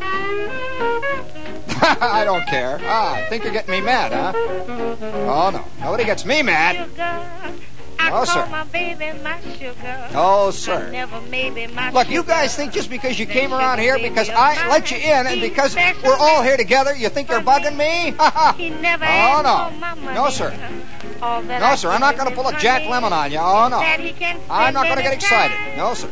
I 1.84 2.22
don't 2.24 2.46
care. 2.46 2.78
Ah, 2.82 3.14
I 3.14 3.24
think 3.28 3.42
you're 3.42 3.52
getting 3.52 3.72
me 3.72 3.80
mad, 3.80 4.12
huh? 4.12 4.32
Oh, 5.26 5.50
no. 5.52 5.64
Nobody 5.80 6.04
gets 6.04 6.24
me 6.24 6.42
mad. 6.42 6.88
No, 8.10 8.24
sir. 8.24 8.46
Oh, 10.14 10.50
sir. 10.50 10.90
Look, 11.94 12.08
you 12.10 12.22
guys 12.22 12.54
think 12.56 12.72
just 12.72 12.90
because 12.90 13.18
you 13.18 13.26
came 13.26 13.52
around 13.52 13.78
here 13.78 13.98
because 13.98 14.28
I 14.30 14.68
let 14.68 14.90
you 14.90 14.98
in 14.98 15.26
and 15.26 15.40
because 15.40 15.74
we're 16.04 16.16
all 16.16 16.42
here 16.42 16.56
together, 16.56 16.94
you 16.94 17.08
think 17.08 17.28
you're 17.28 17.40
bugging 17.40 17.76
me? 17.76 18.14
oh, 19.38 19.42
no. 19.42 19.70
No, 20.14 20.30
sir. 20.30 20.50
No, 21.60 21.76
sir. 21.76 21.90
I'm 21.90 22.00
not 22.00 22.16
going 22.16 22.28
to 22.28 22.34
pull 22.34 22.48
a 22.48 22.58
Jack 22.58 22.82
Lemmon 22.82 23.12
on 23.12 23.30
you. 23.32 23.38
Oh, 23.38 23.68
no. 23.68 23.78
I'm 24.50 24.74
not 24.74 24.84
going 24.84 24.96
to 24.96 25.02
get 25.02 25.12
excited. 25.14 25.56
No, 25.76 25.94
sir. 25.94 26.08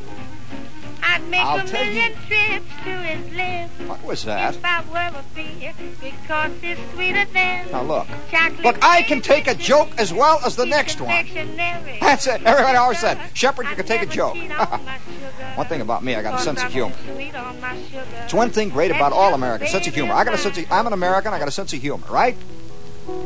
I'd 1.11 1.29
make 1.29 1.40
I'll 1.40 1.59
a 1.59 1.73
million 1.73 2.12
trips 2.29 2.71
to 2.85 2.90
his 3.02 3.35
lips. 3.35 3.88
What 3.88 4.05
was 4.05 4.23
that? 4.25 4.55
If 4.55 4.64
I 4.64 4.81
were 4.93 5.19
a 5.19 5.25
bee, 5.35 5.71
because 6.00 6.52
it's 6.62 6.81
sweeter 6.95 7.25
than 7.33 7.71
Now, 7.73 7.83
look. 7.83 8.07
chocolate. 8.31 8.64
Look, 8.64 8.79
I 8.85 9.02
can 9.02 9.21
take 9.21 9.49
a 9.49 9.57
joke 9.57 9.90
as 9.99 10.12
well 10.12 10.38
as 10.47 10.55
the 10.55 10.67
next 10.67 11.00
one. 11.00 11.09
That's 11.09 12.29
it. 12.29 12.43
Everybody 12.45 12.76
always 12.76 13.00
said, 13.00 13.19
Shepherd, 13.35 13.67
you 13.69 13.75
can 13.75 13.87
take 13.87 14.02
a 14.02 14.07
joke. 14.07 14.35
cheat 14.35 14.52
on 14.52 14.85
my 14.85 14.99
sugar, 14.99 15.52
One 15.57 15.67
thing 15.67 15.81
about 15.81 16.05
me, 16.05 16.14
I 16.14 16.23
got 16.23 16.38
a 16.38 16.43
sense 16.45 16.62
of 16.62 16.71
humor. 16.73 16.95
sweet 17.12 17.35
on 17.35 17.61
my 17.61 17.76
sugar. 17.87 18.05
It's 18.25 18.35
one 18.35 18.50
thing 18.50 18.69
great 18.69 18.93
about 18.93 19.12
all 19.12 19.35
Americans, 19.35 19.71
sense 19.73 19.88
of 19.88 19.95
humor. 19.95 20.14
I 20.14 20.23
got 20.23 20.35
a 20.35 20.38
sense 20.38 20.59
of, 20.59 20.67
I'm 20.71 20.87
an 20.87 20.93
American, 20.93 21.35
I 21.35 21.40
got 21.40 21.49
a 21.49 21.52
sense 21.52 21.73
of 21.73 21.81
humor, 21.81 22.07
right? 22.09 22.37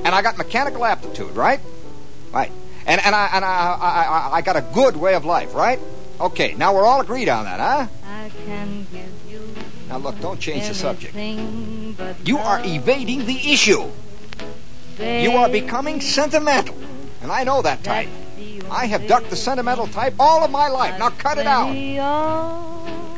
And 0.05 0.09
I 0.15 0.23
got 0.23 0.39
mechanical 0.39 0.87
aptitude, 0.87 1.37
right? 1.37 1.61
Right. 2.33 2.51
And, 2.87 3.01
and, 3.05 3.15
I, 3.15 3.31
and 3.35 3.45
I, 3.45 3.49
I, 3.49 4.03
I, 4.03 4.37
I 4.37 4.41
got 4.43 4.57
a 4.57 4.63
good 4.73 4.97
way 4.97 5.15
of 5.15 5.25
life, 5.27 5.55
right? 5.55 5.79
Okay, 6.21 6.55
now 6.55 6.75
we're 6.75 6.85
all 6.85 7.01
agreed 7.01 7.29
on 7.29 7.45
that, 7.45 7.61
huh? 7.61 7.87
I 8.07 8.31
can 8.47 8.87
give 8.93 9.11
you 9.29 9.55
Now 9.89 9.99
look, 9.99 10.21
don't 10.21 10.39
change 10.41 10.69
the 10.69 10.75
subject. 10.75 11.15
You 12.25 12.39
are 12.39 12.61
evading 12.65 13.27
the 13.27 13.37
issue. 13.53 13.91
You 14.99 15.33
are 15.33 15.49
becoming 15.49 16.01
sentimental. 16.01 16.77
And 17.21 17.33
I 17.33 17.43
know 17.45 17.63
that 17.63 17.83
type. 17.83 18.09
I 18.71 18.87
have 18.87 19.07
ducked 19.07 19.31
the 19.31 19.37
sentimental 19.37 19.87
type 19.87 20.15
all 20.19 20.45
of 20.45 20.51
my 20.51 20.69
life. 20.69 20.99
Now 20.99 21.11
cut 21.11 21.39
it 21.39 21.47
out. 21.47 21.75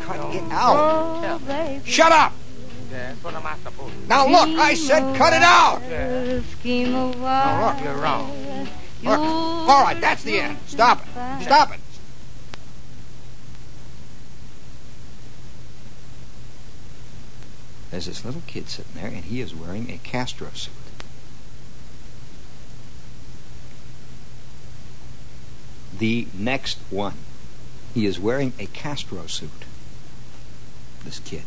Cut 0.02 0.34
it 0.34 0.42
out. 0.50 1.40
Shut 1.84 2.12
up! 2.12 2.32
Now 4.08 4.26
look, 4.26 4.58
I 4.58 4.74
said 4.74 5.16
cut 5.16 5.32
it 5.32 5.42
out! 5.42 5.82
Now 5.82 7.66
look, 7.66 7.84
you're 7.84 7.96
wrong. 7.96 8.68
Look, 9.02 9.18
all 9.20 9.82
right, 9.82 10.00
that's 10.00 10.22
the 10.22 10.38
end. 10.38 10.58
Stop 10.66 11.02
it. 11.02 11.44
Stop 11.44 11.74
it. 11.74 11.80
There's 17.90 18.06
this 18.06 18.24
little 18.24 18.42
kid 18.46 18.68
sitting 18.68 18.92
there, 18.94 19.06
and 19.06 19.24
he 19.24 19.40
is 19.40 19.54
wearing 19.54 19.90
a 19.90 19.98
Castro 19.98 20.50
suit. 20.54 20.72
The 25.98 26.26
next 26.34 26.78
one. 26.90 27.14
He 27.94 28.04
is 28.04 28.20
wearing 28.20 28.52
a 28.58 28.66
Castro 28.66 29.26
suit. 29.26 29.64
This 31.04 31.20
kid. 31.20 31.44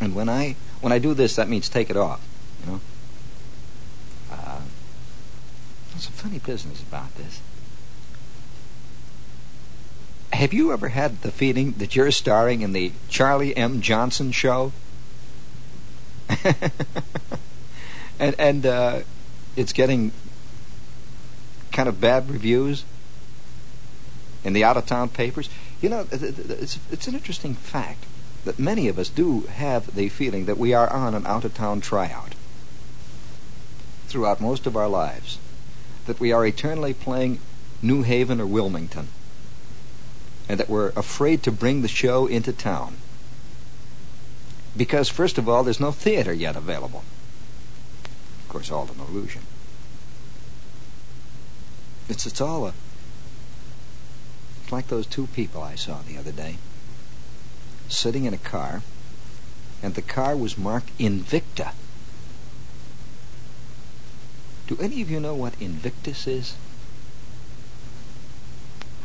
And 0.00 0.14
when 0.14 0.28
I 0.28 0.56
when 0.80 0.92
I 0.92 0.98
do 0.98 1.14
this, 1.14 1.34
that 1.36 1.48
means 1.48 1.68
take 1.68 1.90
it 1.90 1.96
off. 1.96 2.20
You 2.60 2.72
know. 2.72 2.80
Uh, 4.30 4.60
there's 5.90 6.06
a 6.08 6.12
funny 6.12 6.38
business 6.38 6.82
about 6.82 7.14
this. 7.16 7.40
Have 10.36 10.52
you 10.52 10.70
ever 10.70 10.88
had 10.88 11.22
the 11.22 11.30
feeling 11.30 11.72
that 11.78 11.96
you're 11.96 12.10
starring 12.10 12.60
in 12.60 12.74
the 12.74 12.92
Charlie 13.08 13.56
M. 13.56 13.80
Johnson 13.80 14.32
show? 14.32 14.72
and 18.18 18.34
and 18.38 18.66
uh, 18.66 19.00
it's 19.56 19.72
getting 19.72 20.12
kind 21.72 21.88
of 21.88 22.02
bad 22.02 22.28
reviews 22.28 22.84
in 24.44 24.52
the 24.52 24.62
out 24.62 24.76
of 24.76 24.84
town 24.84 25.08
papers. 25.08 25.48
You 25.80 25.88
know, 25.88 26.06
it's 26.12 26.78
it's 26.92 27.08
an 27.08 27.14
interesting 27.14 27.54
fact 27.54 28.04
that 28.44 28.58
many 28.58 28.88
of 28.88 28.98
us 28.98 29.08
do 29.08 29.40
have 29.40 29.94
the 29.94 30.10
feeling 30.10 30.44
that 30.44 30.58
we 30.58 30.74
are 30.74 30.92
on 30.92 31.14
an 31.14 31.26
out 31.26 31.46
of 31.46 31.54
town 31.54 31.80
tryout 31.80 32.34
throughout 34.06 34.42
most 34.42 34.66
of 34.66 34.76
our 34.76 34.88
lives, 34.88 35.38
that 36.04 36.20
we 36.20 36.30
are 36.30 36.44
eternally 36.44 36.92
playing 36.92 37.38
New 37.80 38.02
Haven 38.02 38.38
or 38.38 38.46
Wilmington, 38.46 39.08
and 40.48 40.60
that 40.60 40.68
we're 40.68 40.90
afraid 40.90 41.42
to 41.42 41.52
bring 41.52 41.82
the 41.82 41.88
show 41.88 42.26
into 42.26 42.52
town. 42.52 42.96
Because, 44.76 45.08
first 45.08 45.38
of 45.38 45.48
all, 45.48 45.64
there's 45.64 45.80
no 45.80 45.90
theater 45.90 46.32
yet 46.32 46.56
available. 46.56 47.02
Of 48.42 48.48
course, 48.48 48.70
all 48.70 48.88
an 48.88 49.00
illusion. 49.00 49.42
It's, 52.08 52.26
it's 52.26 52.40
all 52.40 52.66
a. 52.66 52.74
It's 54.62 54.72
like 54.72 54.88
those 54.88 55.06
two 55.06 55.26
people 55.28 55.62
I 55.62 55.74
saw 55.74 56.00
the 56.02 56.18
other 56.18 56.32
day 56.32 56.56
sitting 57.88 58.24
in 58.24 58.34
a 58.34 58.38
car, 58.38 58.82
and 59.82 59.94
the 59.94 60.02
car 60.02 60.36
was 60.36 60.58
marked 60.58 60.96
Invicta. 60.98 61.72
Do 64.66 64.76
any 64.80 65.00
of 65.02 65.10
you 65.10 65.20
know 65.20 65.34
what 65.34 65.54
Invictus 65.60 66.26
is? 66.26 66.54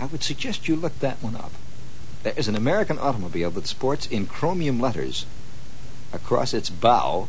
I 0.01 0.05
would 0.05 0.23
suggest 0.23 0.67
you 0.67 0.75
look 0.75 0.97
that 0.99 1.21
one 1.21 1.35
up. 1.35 1.51
There 2.23 2.33
is 2.35 2.47
an 2.47 2.55
American 2.55 2.97
automobile 2.97 3.51
that 3.51 3.67
sports 3.67 4.07
in 4.07 4.25
chromium 4.25 4.79
letters 4.79 5.27
across 6.11 6.55
its 6.55 6.71
bow 6.71 7.27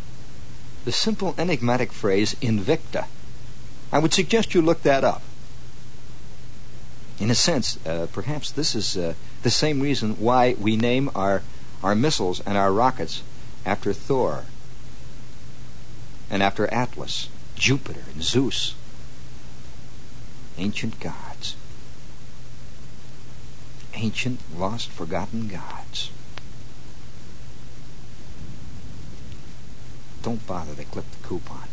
the 0.87 0.93
simple 0.93 1.35
enigmatic 1.37 1.93
phrase 1.93 2.35
Invicta. 2.41 3.07
I 3.93 3.99
would 3.99 4.15
suggest 4.15 4.55
you 4.55 4.63
look 4.63 4.83
that 4.83 5.05
up. 5.05 5.23
In 7.21 7.31
a 7.31 7.35
sense, 7.35 7.79
uh, 7.87 8.07
perhaps 8.11 8.51
this 8.51 8.75
is 8.75 8.97
uh, 8.97 9.15
the 9.43 9.51
same 9.51 9.81
reason 9.81 10.15
why 10.15 10.57
we 10.59 10.77
name 10.77 11.11
our, 11.15 11.43
our 11.83 11.95
missiles 11.95 12.41
and 12.41 12.57
our 12.57 12.73
rockets 12.73 13.23
after 13.67 13.93
Thor 13.93 14.45
and 16.31 16.43
after 16.43 16.73
Atlas, 16.73 17.29
Jupiter, 17.55 18.01
and 18.15 18.23
Zeus. 18.23 18.75
Ancient 20.57 20.99
gods. 20.99 21.32
Ancient, 23.95 24.41
lost, 24.57 24.89
forgotten 24.89 25.49
gods. 25.49 26.11
Don't 30.23 30.47
bother 30.47 30.75
to 30.75 30.85
clip 30.85 31.11
the 31.11 31.27
coupon. 31.27 31.69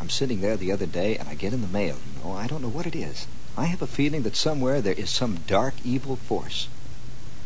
I'm 0.00 0.10
sitting 0.10 0.40
there 0.40 0.56
the 0.56 0.72
other 0.72 0.86
day 0.86 1.16
and 1.16 1.28
I 1.28 1.34
get 1.34 1.52
in 1.52 1.60
the 1.60 1.68
mail, 1.68 1.96
you 2.16 2.24
know. 2.24 2.32
I 2.32 2.46
don't 2.46 2.62
know 2.62 2.68
what 2.68 2.86
it 2.86 2.96
is. 2.96 3.26
I 3.56 3.66
have 3.66 3.82
a 3.82 3.86
feeling 3.86 4.22
that 4.22 4.34
somewhere 4.34 4.80
there 4.80 4.94
is 4.94 5.10
some 5.10 5.40
dark, 5.46 5.74
evil 5.84 6.16
force 6.16 6.68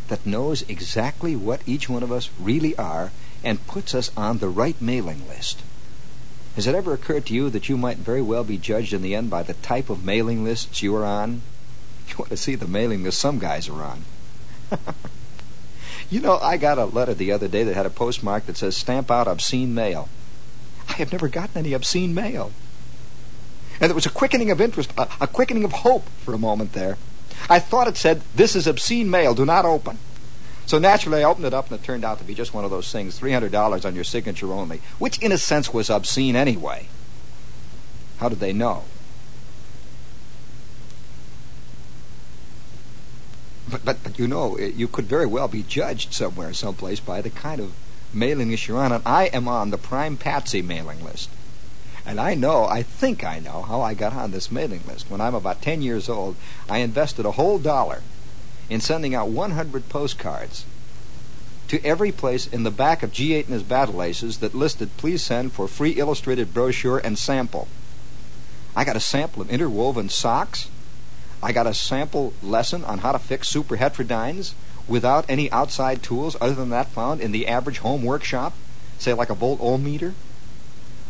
that 0.09 0.25
knows 0.25 0.63
exactly 0.63 1.35
what 1.35 1.61
each 1.67 1.89
one 1.89 2.03
of 2.03 2.13
us 2.13 2.31
really 2.39 2.77
are 2.77 3.11
and 3.43 3.67
puts 3.67 3.95
us 3.95 4.11
on 4.17 4.39
the 4.39 4.49
right 4.49 4.81
mailing 4.81 5.27
list. 5.29 5.63
Has 6.55 6.67
it 6.67 6.75
ever 6.75 6.95
occurred 6.95 7.27
to 7.27 7.35
you 7.35 7.51
that 7.51 7.69
you 7.69 7.77
might 7.77 7.99
very 7.99 8.23
well 8.23 8.45
be 8.45 8.57
judged 8.57 8.93
in 8.93 9.03
the 9.03 9.15
end 9.15 9.29
by 9.29 9.43
the 9.43 9.55
type 9.55 9.91
of 9.91 10.05
mailing 10.05 10.45
lists 10.45 10.83
you 10.83 10.95
are 10.97 11.05
on? 11.05 11.43
You 12.11 12.15
want 12.19 12.31
to 12.31 12.37
see 12.37 12.55
the 12.55 12.69
mailing 12.69 13.03
list 13.03 13.19
some 13.19 13.39
guys 13.39 13.69
are 13.69 13.83
on. 13.83 14.05
you 16.11 16.21
know, 16.21 16.39
I 16.39 16.57
got 16.57 16.79
a 16.79 16.85
letter 16.85 17.15
the 17.15 17.33
other 17.33 17.49
day 17.49 17.65
that 17.65 17.75
had 17.75 17.87
a 17.87 17.91
postmark 17.91 18.47
that 18.47 18.57
says 18.57 18.77
stamp 18.77 19.11
out 19.11 19.27
obscene 19.27 19.75
mail. 19.75 20.09
I 20.89 20.95
have 20.95 21.13
never 21.13 21.29
gotten 21.29 21.59
any 21.59 21.73
obscene 21.73 22.15
mail. 22.15 22.53
And 23.81 23.91
there 23.91 23.95
was 23.95 24.07
a 24.07 24.11
quickening 24.11 24.51
of 24.51 24.61
interest, 24.61 24.93
a, 24.97 25.09
a 25.21 25.27
quickening 25.27 25.65
of 25.65 25.73
hope 25.73 26.09
for 26.25 26.33
a 26.33 26.39
moment 26.39 26.73
there. 26.73 26.97
I 27.51 27.59
thought 27.59 27.89
it 27.89 27.97
said, 27.97 28.23
This 28.35 28.57
is 28.57 28.67
obscene 28.67 29.11
mail, 29.11 29.35
do 29.35 29.45
not 29.45 29.65
open. 29.65 29.99
So 30.65 30.79
naturally, 30.79 31.23
I 31.23 31.29
opened 31.29 31.47
it 31.47 31.55
up, 31.55 31.71
and 31.71 31.79
it 31.79 31.85
turned 31.85 32.05
out 32.05 32.19
to 32.19 32.25
be 32.25 32.35
just 32.35 32.53
one 32.53 32.65
of 32.65 32.71
those 32.71 32.91
things 32.91 33.21
$300 33.21 33.85
on 33.85 33.95
your 33.95 34.05
signature 34.05 34.53
only, 34.53 34.81
which 34.99 35.19
in 35.19 35.31
a 35.31 35.39
sense 35.39 35.73
was 35.73 35.91
obscene 35.91 36.35
anyway. 36.35 36.89
How 38.19 38.29
did 38.29 38.41
they 38.41 38.53
know? 38.53 38.85
But, 43.69 43.85
but, 43.85 44.03
but 44.03 44.19
you 44.19 44.29
know, 44.29 44.59
you 44.59 44.87
could 44.89 45.07
very 45.07 45.27
well 45.27 45.49
be 45.49 45.63
judged 45.63 46.13
somewhere, 46.13 46.53
someplace, 46.53 47.01
by 47.01 47.21
the 47.21 47.31
kind 47.31 47.61
of 47.61 47.73
mailing 48.13 48.51
list 48.51 48.69
you're 48.69 48.79
on. 48.79 48.93
And 48.93 49.03
I 49.07 49.25
am 49.25 49.49
on 49.49 49.71
the 49.71 49.79
Prime 49.79 50.17
Patsy 50.17 50.63
mailing 50.63 51.05
list. 51.05 51.31
And 52.05 52.21
I 52.21 52.35
know, 52.35 52.67
I 52.67 52.83
think 52.83 53.25
I 53.25 53.41
know 53.41 53.63
how 53.63 53.81
I 53.81 53.95
got 53.95 54.13
on 54.13 54.31
this 54.31 54.53
mailing 54.53 54.83
list. 54.87 55.11
When 55.11 55.21
I'm 55.21 55.35
about 55.35 55.61
10 55.61 55.83
years 55.83 56.09
old, 56.09 56.37
I 56.69 56.79
invested 56.79 57.27
a 57.27 57.33
whole 57.33 57.59
dollar 57.59 58.03
in 58.71 58.81
sending 58.81 59.15
out 59.15 59.29
100 59.29 59.89
postcards 59.89 60.65
to 61.69 61.85
every 61.85 62.13
place 62.13 62.47
in 62.47 62.63
the 62.63 62.71
back 62.71 63.03
of 63.03 63.11
G8 63.11 63.45
and 63.45 63.55
his 63.55 63.63
battle 63.65 64.03
aces 64.03 64.39
that 64.39 64.55
listed 64.55 64.97
please 64.97 65.23
send 65.23 65.53
for 65.53 65.67
free 65.67 65.93
illustrated 65.93 66.55
brochure 66.55 66.99
and 66.99 67.19
sample. 67.19 67.67
I 68.77 68.85
got 68.85 68.97
a 68.97 69.01
sample 69.01 69.43
of 69.43 69.51
interwoven 69.51 70.09
socks. 70.09 70.69
I 71.43 71.53
got 71.53 71.67
a 71.67 71.75
sample 71.75 72.33
lesson 72.43 72.85
on 72.85 72.99
how 72.99 73.13
to 73.13 73.19
fix 73.19 73.49
super 73.49 73.77
heterodynes 73.77 74.55
without 74.89 75.25
any 75.29 75.51
outside 75.53 76.03
tools 76.03 76.37
other 76.41 76.55
than 76.55 76.71
that 76.71 76.89
found 76.89 77.21
in 77.21 77.33
the 77.33 77.47
average 77.47 77.79
home 77.79 78.03
workshop, 78.03 78.55
say 78.99 79.13
like 79.13 79.31
a 79.31 79.35
volt 79.35 79.61
ohm 79.61 79.85
meter. 79.85 80.15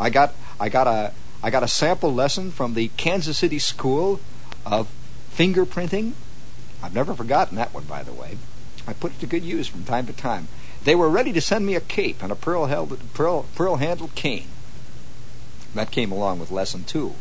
I 0.00 0.10
got 0.10 0.34
I 0.58 0.68
got 0.68 0.86
a 0.86 1.12
I 1.42 1.50
got 1.50 1.62
a 1.62 1.68
sample 1.68 2.12
lesson 2.12 2.50
from 2.50 2.74
the 2.74 2.88
Kansas 2.96 3.38
City 3.38 3.58
School 3.58 4.20
of 4.64 4.88
Fingerprinting. 5.34 6.12
I've 6.82 6.94
never 6.94 7.14
forgotten 7.14 7.56
that 7.56 7.72
one, 7.72 7.84
by 7.84 8.02
the 8.02 8.12
way. 8.12 8.38
I 8.86 8.92
put 8.92 9.12
it 9.12 9.20
to 9.20 9.26
good 9.26 9.44
use 9.44 9.66
from 9.66 9.84
time 9.84 10.06
to 10.06 10.12
time. 10.12 10.48
They 10.84 10.94
were 10.94 11.08
ready 11.08 11.32
to 11.32 11.40
send 11.40 11.66
me 11.66 11.74
a 11.74 11.80
cape 11.80 12.22
and 12.22 12.30
a 12.30 12.36
pearl 12.36 12.66
held 12.66 12.98
pearl 13.14 13.46
pearl 13.54 13.76
handled 13.76 14.14
cane. 14.14 14.48
That 15.74 15.90
came 15.90 16.12
along 16.12 16.38
with 16.38 16.50
lesson 16.50 16.84
two. 16.84 17.14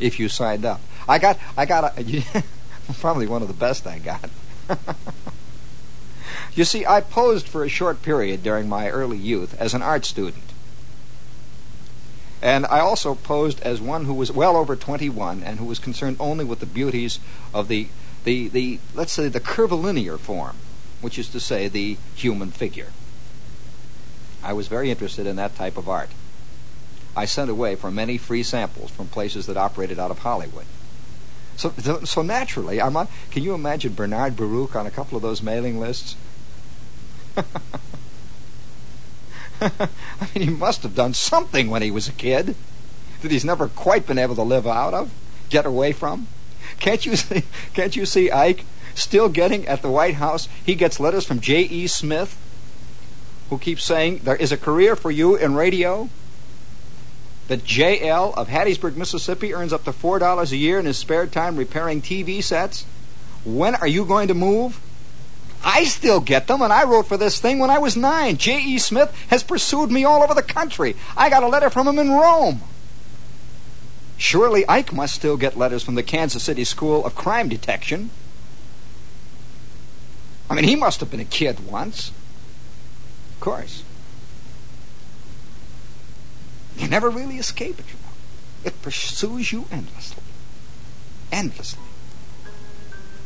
If 0.00 0.18
you 0.18 0.28
signed 0.28 0.64
up, 0.64 0.80
I 1.08 1.18
got 1.18 1.38
I 1.56 1.66
got 1.66 1.98
a 1.98 2.24
probably 3.00 3.26
one 3.26 3.42
of 3.42 3.48
the 3.48 3.54
best 3.54 3.86
I 3.86 3.98
got. 3.98 4.30
you 6.54 6.64
see, 6.64 6.84
I 6.86 7.00
posed 7.00 7.46
for 7.46 7.64
a 7.64 7.68
short 7.68 8.02
period 8.02 8.42
during 8.42 8.68
my 8.68 8.88
early 8.88 9.18
youth 9.18 9.58
as 9.60 9.74
an 9.74 9.82
art 9.82 10.04
student. 10.04 10.42
And 12.42 12.66
I 12.66 12.80
also 12.80 13.14
posed 13.14 13.60
as 13.62 13.80
one 13.80 14.04
who 14.04 14.14
was 14.14 14.30
well 14.30 14.56
over 14.56 14.76
21 14.76 15.42
and 15.42 15.58
who 15.58 15.64
was 15.64 15.78
concerned 15.78 16.16
only 16.20 16.44
with 16.44 16.60
the 16.60 16.66
beauties 16.66 17.18
of 17.54 17.68
the, 17.68 17.88
the, 18.24 18.48
the 18.48 18.78
let's 18.94 19.12
say, 19.12 19.28
the 19.28 19.40
curvilinear 19.40 20.18
form 20.18 20.56
which 21.00 21.18
is 21.18 21.28
to 21.28 21.40
say, 21.40 21.68
the 21.68 21.96
human 22.14 22.50
figure. 22.50 22.88
I 24.42 24.52
was 24.52 24.68
very 24.68 24.90
interested 24.90 25.26
in 25.26 25.36
that 25.36 25.54
type 25.54 25.76
of 25.76 25.88
art. 25.88 26.10
I 27.14 27.24
sent 27.24 27.50
away 27.50 27.76
for 27.76 27.90
many 27.90 28.18
free 28.18 28.42
samples 28.42 28.90
from 28.90 29.08
places 29.08 29.46
that 29.46 29.56
operated 29.56 29.98
out 29.98 30.10
of 30.10 30.20
Hollywood. 30.20 30.66
So, 31.56 31.72
so 32.04 32.22
naturally, 32.22 32.80
I'm 32.80 32.96
on, 32.96 33.08
can 33.30 33.42
you 33.42 33.54
imagine 33.54 33.94
Bernard 33.94 34.36
Baruch 34.36 34.76
on 34.76 34.86
a 34.86 34.90
couple 34.90 35.16
of 35.16 35.22
those 35.22 35.42
mailing 35.42 35.80
lists? 35.80 36.16
I 39.60 39.70
mean, 40.34 40.48
he 40.48 40.50
must 40.50 40.82
have 40.82 40.94
done 40.94 41.14
something 41.14 41.70
when 41.70 41.82
he 41.82 41.90
was 41.90 42.08
a 42.08 42.12
kid 42.12 42.54
that 43.22 43.30
he's 43.30 43.44
never 43.44 43.68
quite 43.68 44.06
been 44.06 44.18
able 44.18 44.34
to 44.34 44.42
live 44.42 44.66
out 44.66 44.92
of, 44.92 45.10
get 45.48 45.64
away 45.64 45.92
from. 45.92 46.28
Can't 46.78 47.06
you 47.06 47.16
see? 47.16 47.44
Can't 47.74 47.96
you 47.96 48.04
see 48.04 48.30
Ike 48.30 48.64
still 48.94 49.28
getting 49.28 49.66
at 49.66 49.82
the 49.82 49.90
White 49.90 50.14
House. 50.14 50.48
He 50.64 50.74
gets 50.74 51.00
letters 51.00 51.26
from 51.26 51.40
J.E. 51.40 51.86
Smith, 51.86 52.36
who 53.50 53.58
keeps 53.58 53.84
saying 53.84 54.20
there 54.24 54.36
is 54.36 54.52
a 54.52 54.56
career 54.56 54.96
for 54.96 55.10
you 55.10 55.36
in 55.36 55.54
radio. 55.54 56.08
That 57.48 57.64
J.L. 57.64 58.34
of 58.36 58.48
Hattiesburg, 58.48 58.96
Mississippi 58.96 59.54
earns 59.54 59.72
up 59.72 59.84
to 59.84 59.92
$4 59.92 60.52
a 60.52 60.56
year 60.56 60.78
in 60.78 60.86
his 60.86 60.98
spare 60.98 61.26
time 61.26 61.56
repairing 61.56 62.02
TV 62.02 62.42
sets. 62.42 62.84
When 63.44 63.76
are 63.76 63.86
you 63.86 64.04
going 64.04 64.28
to 64.28 64.34
move? 64.34 64.80
I 65.64 65.84
still 65.84 66.20
get 66.20 66.46
them, 66.46 66.62
and 66.62 66.72
I 66.72 66.84
wrote 66.84 67.06
for 67.06 67.16
this 67.16 67.40
thing 67.40 67.58
when 67.58 67.70
I 67.70 67.78
was 67.78 67.96
nine. 67.96 68.36
J.E. 68.36 68.78
Smith 68.78 69.14
has 69.28 69.42
pursued 69.42 69.90
me 69.90 70.04
all 70.04 70.22
over 70.22 70.34
the 70.34 70.42
country. 70.42 70.96
I 71.16 71.30
got 71.30 71.42
a 71.42 71.48
letter 71.48 71.70
from 71.70 71.88
him 71.88 71.98
in 71.98 72.10
Rome. 72.10 72.62
Surely 74.16 74.66
Ike 74.68 74.92
must 74.92 75.14
still 75.14 75.36
get 75.36 75.58
letters 75.58 75.82
from 75.82 75.94
the 75.94 76.02
Kansas 76.02 76.42
City 76.42 76.64
School 76.64 77.04
of 77.04 77.14
Crime 77.14 77.48
Detection. 77.48 78.10
I 80.48 80.54
mean, 80.54 80.64
he 80.64 80.76
must 80.76 81.00
have 81.00 81.10
been 81.10 81.20
a 81.20 81.24
kid 81.24 81.66
once. 81.66 82.10
Of 83.34 83.40
course. 83.40 83.82
You 86.76 86.88
never 86.88 87.08
really 87.10 87.36
escape 87.36 87.78
it, 87.78 87.86
you 87.86 87.94
know. 87.94 88.12
It 88.64 88.82
pursues 88.82 89.52
you 89.52 89.66
endlessly. 89.70 90.22
Endlessly. 91.32 91.82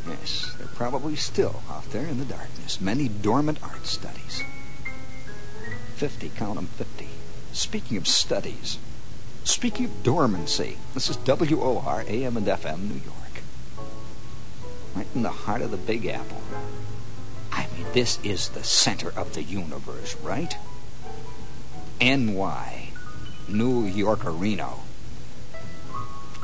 Yes, 0.09 0.55
they're 0.59 0.67
probably 0.69 1.17
still 1.17 1.63
out 1.71 1.91
there 1.91 2.07
in 2.07 2.19
the 2.19 2.25
darkness. 2.25 2.81
Many 2.81 3.09
dormant 3.09 3.63
art 3.63 3.87
studies. 3.87 4.43
Fifty, 5.97 6.31
count 6.35 6.59
'em, 6.59 6.69
fifty. 6.79 7.09
Speaking 7.53 7.97
of 7.97 8.09
studies, 8.09 8.79
speaking 9.45 9.87
of 9.87 10.03
dormancy, 10.03 10.79
this 10.95 11.11
is 11.11 11.17
WOR 11.17 12.05
AM 12.07 12.37
and 12.37 12.47
FM 12.47 12.89
New 12.89 13.01
York. 13.01 13.43
Right 14.95 15.07
in 15.15 15.23
the 15.23 15.31
heart 15.31 15.61
of 15.61 15.71
the 15.71 15.77
Big 15.77 16.07
Apple. 16.07 16.41
I 17.53 17.67
mean, 17.77 17.87
this 17.93 18.19
is 18.23 18.49
the 18.49 18.65
center 18.65 19.11
of 19.11 19.35
the 19.35 19.43
universe, 19.43 20.17
right? 20.23 20.57
NY, 22.01 22.80
New 23.53 23.85
York 23.85 24.21
Reno. 24.25 24.81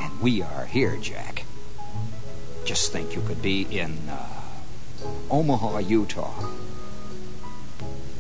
And 0.01 0.21
we 0.21 0.43
are 0.43 0.67
here, 0.67 0.97
Jack. 0.97 1.45
Just 2.65 2.93
think 2.93 3.15
you 3.15 3.23
could 3.23 3.41
be 3.41 3.63
in 3.63 4.09
uh, 4.09 4.27
Omaha, 5.31 5.79
Utah. 5.79 6.35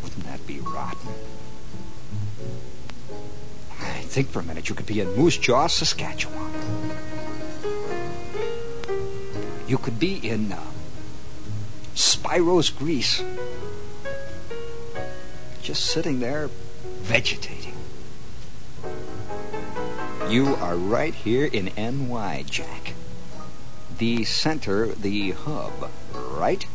Wouldn't 0.02 0.24
that 0.24 0.46
be 0.46 0.60
rotten? 0.60 1.10
I 3.80 4.00
think 4.00 4.28
for 4.28 4.40
a 4.40 4.42
minute 4.42 4.68
you 4.68 4.74
could 4.74 4.86
be 4.86 5.00
in 5.00 5.14
Moose 5.16 5.36
Jaw, 5.36 5.66
Saskatchewan. 5.66 6.52
You 9.66 9.78
could 9.78 9.98
be 9.98 10.16
in 10.16 10.52
uh, 10.52 10.60
Spiros, 11.94 12.76
Greece. 12.76 13.22
Just 15.62 15.86
sitting 15.86 16.20
there, 16.20 16.48
vegetating. 17.02 17.75
You 20.28 20.56
are 20.56 20.74
right 20.74 21.14
here 21.14 21.46
in 21.46 21.70
NY, 21.76 22.44
Jack. 22.50 22.94
The 23.96 24.24
center, 24.24 24.88
the 24.88 25.30
hub, 25.30 25.88
right? 26.12 26.66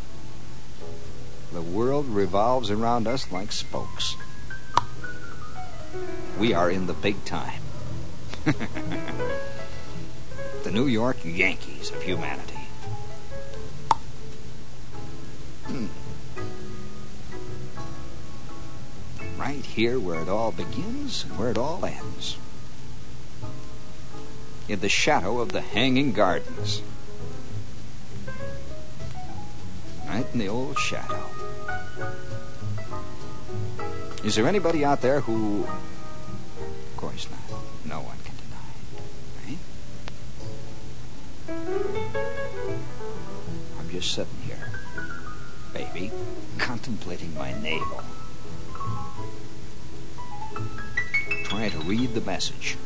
The 1.51 1.61
world 1.61 2.07
revolves 2.07 2.71
around 2.71 3.09
us 3.09 3.29
like 3.29 3.51
spokes. 3.51 4.15
We 6.39 6.53
are 6.53 6.71
in 6.71 6.87
the 6.87 6.93
big 6.93 7.25
time. 7.25 7.61
the 8.45 8.55
New 10.71 10.87
York 10.87 11.17
Yankees 11.25 11.91
of 11.91 12.01
humanity. 12.03 12.69
Hmm. 15.65 15.87
Right 19.37 19.65
here 19.65 19.99
where 19.99 20.21
it 20.21 20.29
all 20.29 20.53
begins 20.53 21.25
and 21.25 21.37
where 21.37 21.51
it 21.51 21.57
all 21.57 21.83
ends. 21.83 22.37
In 24.67 24.79
the 24.79 24.89
shadow 24.89 25.39
of 25.39 25.51
the 25.51 25.61
hanging 25.61 26.13
gardens. 26.13 26.81
Right 30.07 30.25
in 30.33 30.39
the 30.39 30.47
old 30.47 30.77
shadow. 30.79 31.25
Is 34.23 34.35
there 34.35 34.47
anybody 34.47 34.85
out 34.85 35.01
there 35.01 35.21
who. 35.21 35.63
Of 35.63 36.97
course 36.97 37.27
not. 37.29 37.59
No 37.85 38.01
one 38.01 38.17
can 38.23 38.35
deny. 38.37 38.71
Right? 39.45 39.59
I'm 43.79 43.89
just 43.89 44.11
sitting 44.13 44.37
here 44.45 44.71
baby, 45.73 46.11
contemplating 46.57 47.33
my 47.35 47.53
navel. 47.61 48.01
Trying 51.45 51.71
to 51.71 51.79
read 51.79 52.13
the 52.13 52.21
message. 52.21 52.77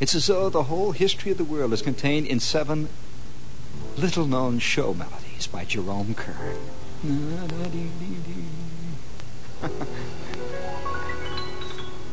It's 0.00 0.14
as 0.14 0.26
though 0.26 0.48
the 0.48 0.64
whole 0.64 0.92
history 0.92 1.32
of 1.32 1.38
the 1.38 1.44
world 1.44 1.72
is 1.72 1.82
contained 1.82 2.26
in 2.26 2.40
seven 2.40 2.88
little 3.96 4.26
known 4.26 4.58
show 4.58 4.94
melodies 4.94 5.46
by 5.46 5.64
Jerome 5.64 6.14
Kern. 6.14 6.56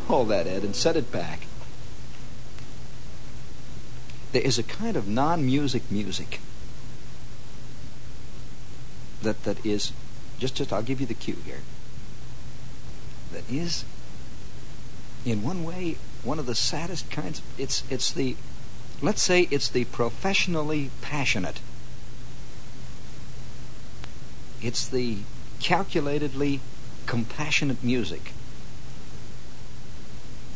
Hold 0.08 0.30
that, 0.30 0.48
Ed, 0.48 0.64
and 0.64 0.76
set 0.76 0.96
it 0.96 1.12
back 1.12 1.48
there 4.36 4.44
is 4.44 4.60
a 4.60 4.64
kind 4.64 4.98
of 4.98 5.08
non-music 5.08 5.90
music 5.90 6.42
that 9.22 9.46
that 9.46 9.66
is 9.66 9.94
just 10.40 10.56
just 10.56 10.74
I'll 10.74 10.84
give 10.84 11.00
you 11.00 11.08
the 11.08 11.14
cue 11.14 11.38
here. 11.46 11.62
That 13.32 13.44
is 13.50 13.86
in 15.26 15.42
one 15.44 15.64
way 15.64 15.98
one 16.24 16.40
of 16.40 16.46
the 16.46 16.56
saddest 16.56 17.10
kinds. 17.12 17.42
It's 17.58 17.84
it's 17.90 18.12
the, 18.12 18.36
let's 19.02 19.22
say 19.22 19.48
it's 19.52 19.70
the 19.70 19.86
professionally 19.86 20.90
passionate. 21.02 21.60
It's 24.62 24.88
the 24.88 25.20
calculatedly 25.60 26.60
compassionate 27.06 27.84
music. 27.84 28.32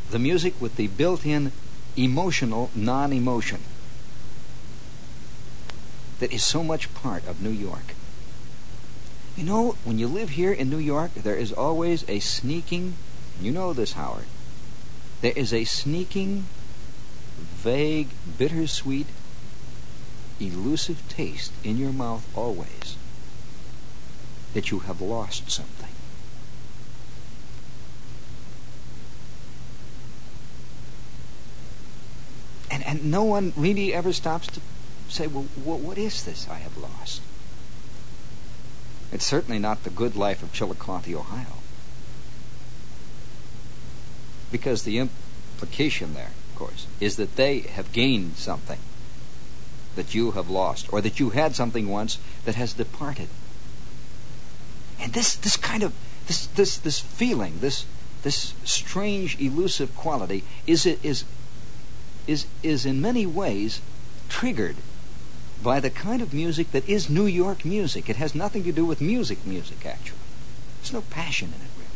The 0.10 0.20
music 0.20 0.60
with 0.60 0.76
the 0.76 0.88
built-in 0.88 1.52
emotional 1.96 2.72
non-emotion 2.74 3.62
that 6.20 6.34
is 6.34 6.44
so 6.44 6.64
much 6.64 6.94
part 6.94 7.26
of 7.28 7.42
New 7.42 7.52
York. 7.52 7.94
You 9.40 9.46
know, 9.46 9.78
when 9.86 9.98
you 9.98 10.10
live 10.10 10.32
here 10.32 10.52
in 10.52 10.70
New 10.70 10.80
York, 10.80 11.14
there 11.14 11.38
is 11.38 11.54
always 11.54 12.04
a 12.10 12.20
sneaking, 12.20 12.96
you 13.40 13.54
know 13.54 13.72
this, 13.72 13.94
Howard, 13.94 14.26
there 15.22 15.32
is 15.34 15.54
a 15.54 15.64
sneaking, 15.64 16.44
vague, 17.38 18.10
bittersweet, 18.38 19.08
elusive 20.42 21.08
taste 21.08 21.54
in 21.64 21.78
your 21.78 21.94
mouth 21.94 22.28
always 22.36 22.98
that 24.54 24.72
you 24.72 24.80
have 24.80 25.00
lost 25.00 25.50
something. 25.50 25.96
And, 32.70 32.86
and 32.86 33.10
no 33.10 33.24
one 33.24 33.54
really 33.56 33.94
ever 33.94 34.12
stops 34.12 34.48
to 34.48 34.60
say, 35.08 35.28
well, 35.28 35.46
what 35.64 35.98
is 35.98 36.26
this 36.26 36.46
I 36.50 36.56
have 36.56 36.76
lost? 36.76 37.22
It's 39.12 39.26
certainly 39.26 39.60
not 39.60 39.84
the 39.84 39.90
good 39.90 40.16
life 40.16 40.44
of 40.44 40.54
Chillicothe, 40.54 41.14
Ohio. 41.14 41.58
Because 44.52 44.84
the 44.84 44.98
implication 45.00 46.14
there, 46.14 46.32
of 46.52 46.56
course, 46.56 46.88
is 47.00 47.16
that 47.18 47.36
they 47.36 47.60
have 47.60 47.92
gained 47.92 48.36
something 48.36 48.80
that 49.96 50.14
you 50.14 50.32
have 50.32 50.50
lost, 50.50 50.92
or 50.94 51.02
that 51.02 51.20
you 51.20 51.32
had 51.32 51.56
something 51.56 51.90
once 51.90 52.20
that 52.46 52.56
has 52.56 52.74
departed. 52.74 53.28
And 55.00 55.14
this, 55.14 55.36
this 55.36 55.58
kind 55.58 55.84
of 55.84 55.94
this, 56.30 56.46
this, 56.46 56.78
this 56.78 57.00
feeling, 57.00 57.60
this, 57.60 57.86
this 58.22 58.54
strange, 58.64 59.40
elusive 59.42 59.96
quality, 59.96 60.44
is, 60.68 60.86
is, 60.86 61.24
is, 62.28 62.46
is 62.62 62.86
in 62.86 63.02
many 63.02 63.26
ways 63.26 63.82
triggered 64.30 64.76
by 65.62 65.80
the 65.80 65.90
kind 65.90 66.22
of 66.22 66.34
music 66.34 66.72
that 66.72 66.88
is 66.88 67.10
New 67.10 67.26
York 67.26 67.66
music. 67.66 68.10
It 68.10 68.16
has 68.16 68.34
nothing 68.34 68.64
to 68.64 68.72
do 68.72 68.86
with 68.86 69.02
music 69.02 69.46
music, 69.46 69.86
actually. 69.86 70.20
There's 70.80 70.94
no 70.94 71.02
passion 71.02 71.50
in 71.50 71.62
it, 71.62 71.72
really. 71.78 71.90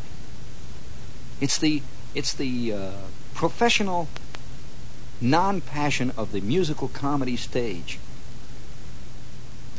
It's 1.39 1.58
the, 1.58 1.82
it's 2.13 2.34
the 2.34 2.73
uh, 2.73 2.91
professional 3.34 4.10
non-passion 5.21 6.12
of 6.17 6.34
the 6.34 6.41
musical 6.41 6.89
comedy 6.89 7.38
stage. 7.38 7.99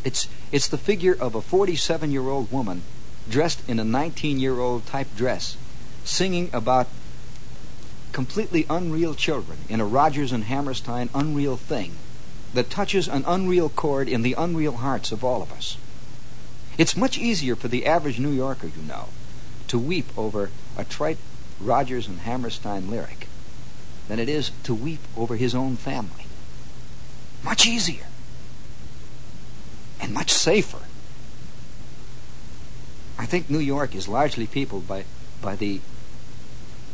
It's, 0.03 0.29
it's 0.51 0.69
the 0.69 0.79
figure 0.79 1.15
of 1.15 1.35
a 1.35 1.41
47-year-old 1.41 2.51
woman 2.51 2.83
dressed 3.29 3.69
in 3.69 3.79
a 3.79 3.85
19-year-old 3.85 4.87
type 4.87 5.09
dress, 5.17 5.57
singing 6.05 6.49
about 6.53 6.89
completely 8.13 8.65
unreal 8.71 9.15
children 9.15 9.59
in 9.69 9.81
a 9.81 9.85
Rodgers 9.85 10.33
and 10.33 10.45
Hammerstein 10.45 11.11
unreal 11.15 11.57
thing 11.57 11.97
that 12.55 12.71
touches 12.71 13.09
an 13.09 13.25
unreal 13.27 13.69
chord 13.69 14.09
in 14.09 14.23
the 14.23 14.35
unreal 14.39 14.77
hearts 14.77 15.13
of 15.13 15.23
all 15.23 15.43
of 15.43 15.53
us. 15.53 15.77
It's 16.79 16.97
much 16.97 17.19
easier 17.19 17.55
for 17.55 17.69
the 17.69 17.87
average 17.87 18.19
New 18.19 18.31
Yorker, 18.31 18.69
you 18.69 18.83
know, 18.83 19.09
to 19.69 19.79
weep 19.79 20.07
over 20.17 20.51
a 20.77 20.85
trite 20.85 21.19
Rodgers 21.61 22.09
and 22.09 22.21
Hammerstein 22.21 22.91
lyric 22.91 23.29
than 24.09 24.19
it 24.19 24.29
is 24.29 24.51
to 24.65 24.75
weep 24.75 25.01
over 25.17 25.37
his 25.37 25.55
own 25.55 25.77
family. 25.77 26.27
Much 27.43 27.67
easier. 27.67 28.07
And 30.01 30.13
much 30.13 30.33
safer. 30.33 30.81
I 33.19 33.27
think 33.27 33.49
New 33.49 33.61
York 33.61 33.95
is 33.95 34.09
largely 34.09 34.47
peopled 34.47 34.89
by, 34.89 35.05
by 35.41 35.57
the 35.57 35.81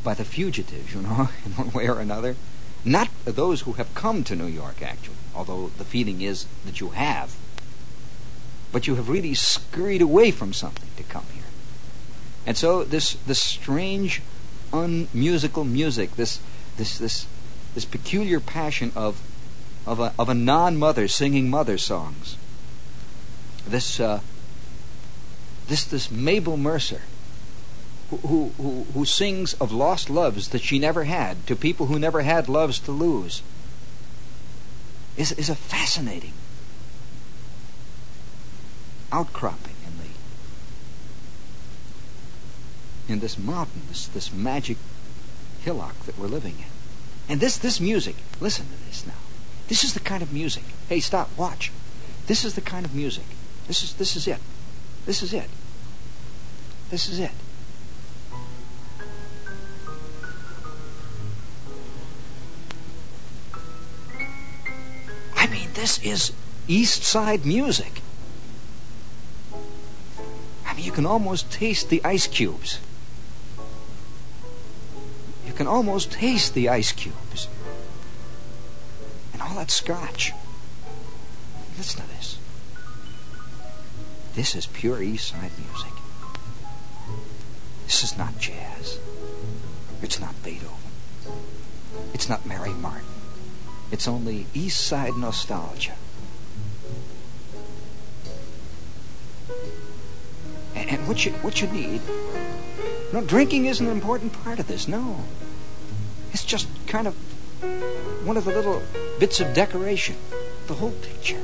by 0.03 0.15
the 0.15 0.25
fugitives, 0.25 0.95
you 0.95 1.03
know, 1.03 1.29
in 1.45 1.53
one 1.53 1.71
way 1.73 1.89
or 1.89 1.99
another. 2.01 2.37
Not 2.85 3.09
those 3.25 3.63
who 3.63 3.75
have 3.75 3.95
come 3.95 4.25
to 4.25 4.37
New 4.37 4.47
York, 4.47 4.81
actually, 4.81 5.17
although 5.41 5.71
the 5.79 5.85
feeling 5.85 6.21
is 6.21 6.45
that 6.67 6.81
you 6.81 6.91
have. 6.91 7.35
But 8.73 8.87
you 8.87 8.97
have 8.97 9.09
really 9.09 9.33
scurried 9.33 10.03
away 10.03 10.31
from 10.31 10.53
something 10.53 10.91
to 10.97 11.03
come 11.03 11.25
here. 11.33 11.45
And 12.47 12.59
so 12.59 12.85
this 12.85 13.15
this 13.27 13.41
strange, 13.41 14.21
unmusical 14.71 15.65
music, 15.65 16.17
this 16.17 16.41
this 16.77 16.99
this 16.99 17.27
this 17.75 17.87
peculiar 17.87 18.39
passion 18.39 18.93
of 18.95 19.23
of 19.87 19.99
a 19.99 20.13
of 20.19 20.29
a 20.29 20.35
non-mother 20.35 21.09
singing 21.09 21.49
mother 21.49 21.79
songs. 21.79 22.37
This 23.67 23.99
uh, 23.99 24.21
this 25.69 25.85
this 25.85 26.11
Mabel 26.11 26.59
Mercer 26.59 27.01
who, 28.11 28.51
who, 28.57 28.87
who 28.93 29.05
sings 29.05 29.55
of 29.55 29.73
lost 29.73 30.11
loves 30.11 30.49
that 30.49 30.63
she 30.63 30.79
never 30.79 31.05
had 31.05 31.47
to 31.47 31.55
people 31.55 31.87
who 31.87 31.99
never 31.99 32.23
had 32.23 32.49
loves 32.49 32.81
to 32.81 32.91
lose 32.91 33.41
is, 35.21 35.33
is 35.33 35.51
a 35.51 35.55
fascinating 35.55 36.33
outcropping 39.13 39.75
in 39.87 39.93
the 39.99 40.09
in 43.13 43.21
this 43.21 43.39
mountain, 43.39 43.83
this, 43.89 44.07
this 44.07 44.33
magic 44.33 44.79
hillock 45.63 45.99
that 46.07 46.17
we're 46.17 46.27
living 46.27 46.55
in. 46.59 46.65
And 47.29 47.41
this 47.41 47.59
this 47.59 47.81
music, 47.81 48.17
listen 48.41 48.67
to 48.67 48.85
this 48.87 49.07
now. 49.07 49.13
This 49.69 49.85
is 49.85 49.93
the 49.93 50.01
kind 50.01 50.23
of 50.23 50.33
music. 50.33 50.65
Hey, 50.89 51.01
stop, 51.01 51.29
watch. 51.37 51.71
This 52.27 52.45
is 52.45 52.55
the 52.55 52.63
kind 52.63 52.87
of 52.87 52.95
music. 52.95 53.27
This 53.67 53.83
is 53.83 53.93
this 53.95 54.17
is 54.17 54.27
it. 54.27 54.41
This 55.05 55.23
is 55.23 55.35
it. 55.35 55.51
This 56.91 57.09
is 57.09 57.21
it. 57.21 57.33
This 65.81 65.99
is 66.03 66.33
East 66.69 67.03
Side 67.03 67.47
music. 67.47 68.03
I 70.67 70.75
mean, 70.75 70.85
you 70.85 70.93
can 70.93 71.07
almost 71.07 71.51
taste 71.51 71.89
the 71.89 72.05
ice 72.05 72.27
cubes. 72.27 72.81
You 75.47 75.55
can 75.55 75.67
almost 75.67 76.13
taste 76.13 76.53
the 76.53 76.69
ice 76.69 76.93
cubes. 76.93 77.49
And 79.33 79.41
all 79.41 79.55
that 79.55 79.71
scotch. 79.71 80.33
Listen 81.79 82.03
to 82.03 82.09
this. 82.09 82.39
This 84.35 84.55
is 84.55 84.67
pure 84.67 85.03
East 85.03 85.29
Side 85.29 85.53
music. 85.67 85.95
This 87.87 88.03
is 88.05 88.19
not 88.19 88.39
jazz. 88.39 88.99
It's 90.03 90.21
not 90.21 90.35
Beethoven. 90.45 90.93
It's 92.13 92.29
not 92.29 92.45
Mary 92.45 92.75
Martin. 92.75 93.20
It's 93.91 94.07
only 94.07 94.47
East 94.55 94.81
Side 94.87 95.17
nostalgia. 95.17 95.95
And, 100.75 101.07
what 101.09 101.25
you 101.27 101.33
what 101.43 101.61
you 101.61 101.69
need? 101.69 102.01
No, 103.13 103.21
drinking 103.21 103.67
isn't 103.67 103.85
an 103.87 103.93
important 103.93 104.33
part 104.45 104.59
of 104.59 104.69
this. 104.69 104.87
No, 104.87 105.25
it's 106.33 106.45
just 106.45 106.69
kind 106.87 107.07
of 107.07 107.15
one 108.25 108.37
of 108.37 108.45
the 108.45 108.53
little 108.53 108.83
bits 109.19 109.41
of 109.41 109.53
decoration. 109.55 110.17
The 110.67 110.75
whole 110.75 110.93
picture. 110.93 111.41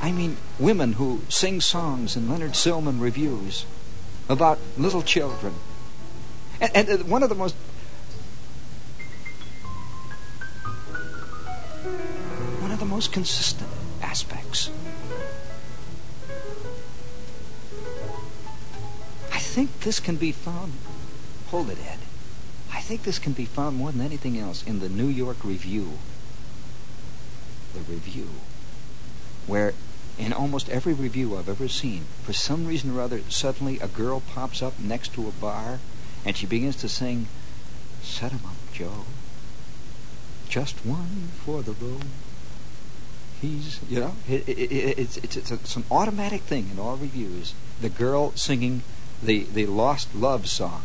I 0.00 0.12
mean, 0.12 0.36
women 0.58 0.94
who 0.94 1.22
sing 1.28 1.60
songs 1.60 2.16
in 2.16 2.28
Leonard 2.28 2.54
Sillman 2.54 3.00
revues 3.00 3.66
about 4.28 4.58
little 4.76 5.02
children. 5.02 5.54
And, 6.60 6.70
and 6.76 6.88
uh, 6.88 7.04
one 7.04 7.22
of 7.22 7.28
the 7.28 7.34
most 7.34 7.56
consistent 13.08 13.70
aspects. 14.02 14.70
I 19.32 19.38
think 19.38 19.80
this 19.80 20.00
can 20.00 20.16
be 20.16 20.32
found. 20.32 20.72
Hold 21.48 21.70
it, 21.70 21.78
Ed. 21.78 21.98
I 22.72 22.80
think 22.80 23.02
this 23.02 23.18
can 23.18 23.32
be 23.32 23.44
found 23.44 23.76
more 23.76 23.92
than 23.92 24.00
anything 24.00 24.38
else 24.38 24.62
in 24.66 24.80
the 24.80 24.88
New 24.88 25.06
York 25.06 25.44
Revue. 25.44 25.98
The 27.74 27.80
Revue. 27.80 28.28
Where 29.46 29.74
in 30.18 30.32
almost 30.32 30.68
every 30.68 30.92
revue 30.92 31.36
I've 31.36 31.48
ever 31.48 31.68
seen, 31.68 32.04
for 32.22 32.32
some 32.32 32.66
reason 32.66 32.96
or 32.96 33.00
other, 33.00 33.20
suddenly 33.28 33.78
a 33.80 33.88
girl 33.88 34.20
pops 34.20 34.62
up 34.62 34.78
next 34.78 35.14
to 35.14 35.28
a 35.28 35.32
bar 35.32 35.80
and 36.24 36.36
she 36.36 36.46
begins 36.46 36.76
to 36.76 36.88
sing, 36.88 37.28
Set 38.02 38.32
'em 38.32 38.40
up, 38.44 38.56
Joe. 38.72 39.04
Just 40.48 40.84
one 40.84 41.30
for 41.44 41.62
the 41.62 41.72
road. 41.72 42.04
He's, 43.42 43.80
you 43.90 43.98
know, 43.98 44.14
it, 44.28 44.48
it, 44.48 44.70
it, 44.70 44.98
it's, 45.00 45.16
it's, 45.16 45.36
it's, 45.36 45.50
it's 45.50 45.74
an 45.74 45.82
automatic 45.90 46.42
thing 46.42 46.70
in 46.70 46.78
all 46.78 46.96
revues. 46.96 47.54
The 47.80 47.88
girl 47.88 48.30
singing 48.36 48.84
the, 49.20 49.42
the 49.52 49.66
lost 49.66 50.14
love 50.14 50.48
song. 50.48 50.82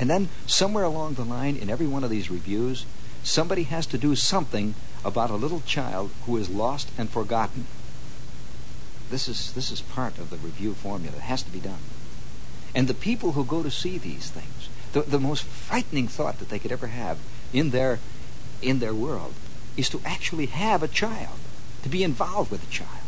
And 0.00 0.10
then 0.10 0.30
somewhere 0.48 0.82
along 0.82 1.14
the 1.14 1.24
line 1.24 1.54
in 1.56 1.70
every 1.70 1.86
one 1.86 2.02
of 2.02 2.10
these 2.10 2.28
revues, 2.28 2.86
somebody 3.22 3.62
has 3.64 3.86
to 3.86 3.98
do 3.98 4.16
something 4.16 4.74
about 5.04 5.30
a 5.30 5.36
little 5.36 5.60
child 5.60 6.10
who 6.26 6.36
is 6.36 6.50
lost 6.50 6.90
and 6.98 7.08
forgotten. 7.08 7.66
This 9.10 9.28
is 9.28 9.52
this 9.52 9.70
is 9.70 9.80
part 9.80 10.18
of 10.18 10.30
the 10.30 10.38
revue 10.38 10.74
formula. 10.74 11.18
It 11.18 11.22
has 11.22 11.44
to 11.44 11.52
be 11.52 11.60
done. 11.60 11.82
And 12.74 12.88
the 12.88 12.94
people 12.94 13.32
who 13.32 13.44
go 13.44 13.62
to 13.62 13.70
see 13.70 13.96
these 13.96 14.28
things, 14.28 14.68
the, 14.92 15.02
the 15.02 15.20
most 15.20 15.44
frightening 15.44 16.08
thought 16.08 16.40
that 16.40 16.48
they 16.48 16.58
could 16.58 16.72
ever 16.72 16.88
have 16.88 17.18
in 17.52 17.70
their 17.70 18.00
in 18.60 18.80
their 18.80 18.94
world 18.94 19.34
is 19.76 19.88
to 19.90 20.00
actually 20.04 20.46
have 20.46 20.82
a 20.82 20.88
child, 20.88 21.38
to 21.82 21.88
be 21.88 22.02
involved 22.02 22.50
with 22.50 22.62
a 22.62 22.72
child. 22.72 23.04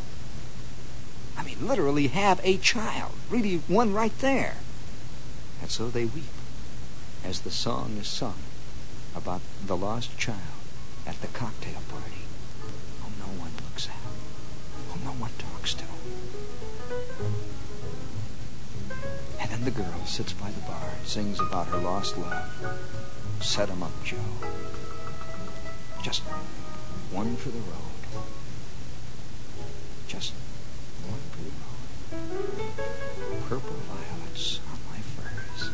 I 1.37 1.43
mean, 1.45 1.67
literally 1.67 2.09
have 2.09 2.41
a 2.45 2.59
child, 2.59 3.13
really 3.31 3.57
one 3.69 3.93
right 3.93 4.17
there. 4.19 4.57
And 5.61 5.71
so 5.71 5.89
they 5.89 6.05
weep 6.05 6.25
as 7.25 7.41
the 7.41 7.51
song 7.51 7.97
is 8.01 8.09
sung 8.09 8.39
about 9.15 9.43
the 9.65 9.77
lost 9.77 10.17
child 10.19 10.39
at 11.07 11.21
the 11.21 11.29
cocktail 11.29 11.81
party 11.89 12.25
whom 13.03 13.13
no 13.19 13.41
one 13.41 13.53
looks 13.65 13.89
at, 13.89 13.95
whom 14.91 15.05
no 15.05 15.13
one 15.13 15.31
talks 15.39 15.75
to. 15.75 15.85
And 19.41 19.51
then 19.51 19.65
the 19.65 19.71
girl 19.71 20.05
sits 20.07 20.33
by 20.33 20.51
the 20.51 20.61
bar 20.63 20.91
and 20.99 21.07
sings 21.07 21.41
about 21.41 21.69
her 21.69 21.79
lost 21.79 22.17
love. 22.19 22.51
Set 23.41 23.71
'em 23.71 23.83
up, 23.83 23.93
Joe. 24.05 24.17
Just 26.03 26.23
one 27.13 27.37
for 27.37 27.51
the 27.51 27.61
road. 27.61 27.79
Just 30.09 30.33
one 31.07 31.21
for 31.31 31.39
the 31.45 31.51
road. 31.55 33.43
Purple 33.49 33.77
violets 33.87 34.59
on 34.69 34.79
my 34.91 34.99
furs. 34.99 35.71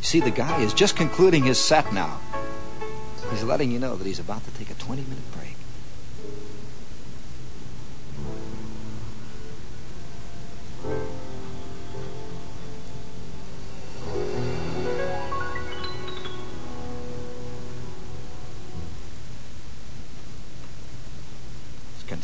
See, 0.00 0.20
the 0.20 0.30
guy 0.30 0.62
is 0.62 0.72
just 0.72 0.96
concluding 0.96 1.44
his 1.44 1.58
set 1.58 1.92
now. 1.92 2.18
He's 3.30 3.42
letting 3.44 3.70
you 3.70 3.78
know 3.78 3.96
that 3.96 4.06
he's 4.06 4.20
about 4.20 4.42
to 4.44 4.50
take 4.52 4.70
a 4.70 4.74
20 4.74 5.02
minute 5.02 5.32
break. 5.32 5.35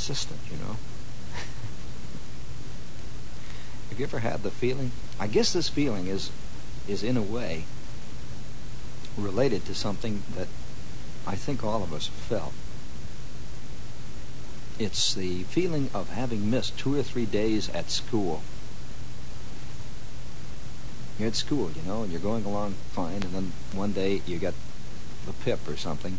Consistent, 0.02 0.40
you 0.50 0.56
know. 0.56 0.74
Have 3.88 4.00
you 4.00 4.04
ever 4.04 4.18
had 4.18 4.42
the 4.42 4.50
feeling? 4.50 4.90
I 5.20 5.28
guess 5.28 5.52
this 5.52 5.68
feeling 5.68 6.08
is 6.08 6.32
is 6.88 7.04
in 7.04 7.16
a 7.16 7.22
way 7.22 7.66
related 9.16 9.64
to 9.66 9.76
something 9.76 10.24
that 10.34 10.48
I 11.24 11.36
think 11.36 11.62
all 11.62 11.84
of 11.84 11.92
us 11.92 12.08
felt. 12.08 12.52
It's 14.76 15.14
the 15.14 15.44
feeling 15.44 15.88
of 15.94 16.10
having 16.10 16.50
missed 16.50 16.76
two 16.76 16.98
or 16.98 17.04
three 17.04 17.26
days 17.26 17.68
at 17.68 17.88
school. 17.88 18.42
You're 21.16 21.28
at 21.28 21.36
school, 21.36 21.70
you 21.70 21.82
know, 21.82 22.02
and 22.02 22.10
you're 22.10 22.20
going 22.20 22.44
along 22.44 22.74
fine, 22.90 23.22
and 23.22 23.32
then 23.32 23.52
one 23.72 23.92
day 23.92 24.20
you 24.26 24.38
get 24.38 24.54
the 25.26 25.32
pip 25.32 25.68
or 25.68 25.76
something, 25.76 26.18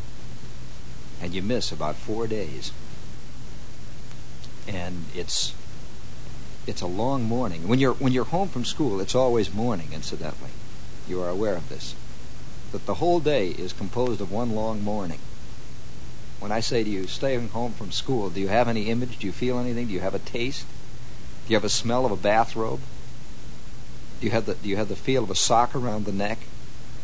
and 1.22 1.34
you 1.34 1.42
miss 1.42 1.74
about 1.74 1.98
four 1.98 2.28
days. 2.28 2.72
And 4.68 5.06
it's 5.14 5.54
it's 6.66 6.82
a 6.82 6.88
long 6.88 7.24
morning. 7.24 7.68
When 7.68 7.80
you're 7.80 7.94
when 7.94 8.14
you're 8.14 8.24
home 8.26 8.48
from 8.48 8.66
school, 8.66 9.02
it's 9.02 9.16
always 9.16 9.54
morning, 9.54 9.90
incidentally. 9.94 10.52
You 11.08 11.22
are 11.22 11.30
aware 11.30 11.56
of 11.56 11.70
this. 11.70 11.96
That 12.72 12.86
the 12.86 12.96
whole 12.96 13.20
day 13.20 13.50
is 13.50 13.74
composed 13.74 14.22
of 14.22 14.32
one 14.32 14.56
long 14.56 14.82
morning. 14.84 15.20
When 16.40 16.52
I 16.52 16.60
say 16.60 16.84
to 16.84 16.90
you, 16.90 17.08
staying 17.08 17.50
home 17.50 17.74
from 17.74 17.92
school, 17.92 18.30
do 18.30 18.40
you 18.40 18.48
have 18.48 18.68
any 18.68 18.90
image? 18.90 19.20
Do 19.20 19.28
you 19.28 19.34
feel 19.34 19.60
anything? 19.60 19.88
Do 19.88 19.94
you 19.94 20.02
have 20.02 20.16
a 20.16 20.20
taste? 20.20 20.66
Do 21.46 21.52
you 21.52 21.56
have 21.56 21.64
a 21.64 21.70
smell 21.70 22.06
of 22.06 22.12
a 22.12 22.18
bathrobe? 22.18 22.82
Do 24.20 24.26
you 24.26 24.32
have 24.32 24.46
the 24.46 24.56
do 24.56 24.70
you 24.70 24.78
have 24.78 24.90
the 24.90 24.96
feel 24.96 25.24
of 25.24 25.30
a 25.30 25.36
sock 25.36 25.76
around 25.76 26.06
the 26.06 26.12
neck? 26.12 26.40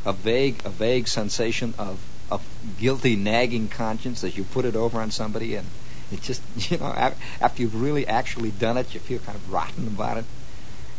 A 0.06 0.13
vague 0.13 0.62
a 0.63 0.69
vague 0.69 1.08
sensation 1.08 1.74
of 1.78 2.00
a 2.32 2.39
guilty 2.80 3.15
nagging 3.15 3.67
conscience 3.67 4.24
as 4.24 4.38
you 4.38 4.45
put 4.45 4.65
it 4.65 4.76
over 4.76 5.02
on 5.02 5.12
somebody 5.12 5.56
and 5.56 5.67
it 6.12 6.22
just, 6.22 6.41
you 6.72 6.78
know, 6.78 7.13
after 7.41 7.62
you've 7.62 7.80
really 7.80 8.08
actually 8.08 8.52
done 8.52 8.78
it, 8.78 8.93
you 8.93 9.00
feel 9.00 9.19
kind 9.19 9.36
of 9.36 9.52
rotten 9.52 9.88
about 9.88 10.17
it. 10.17 10.26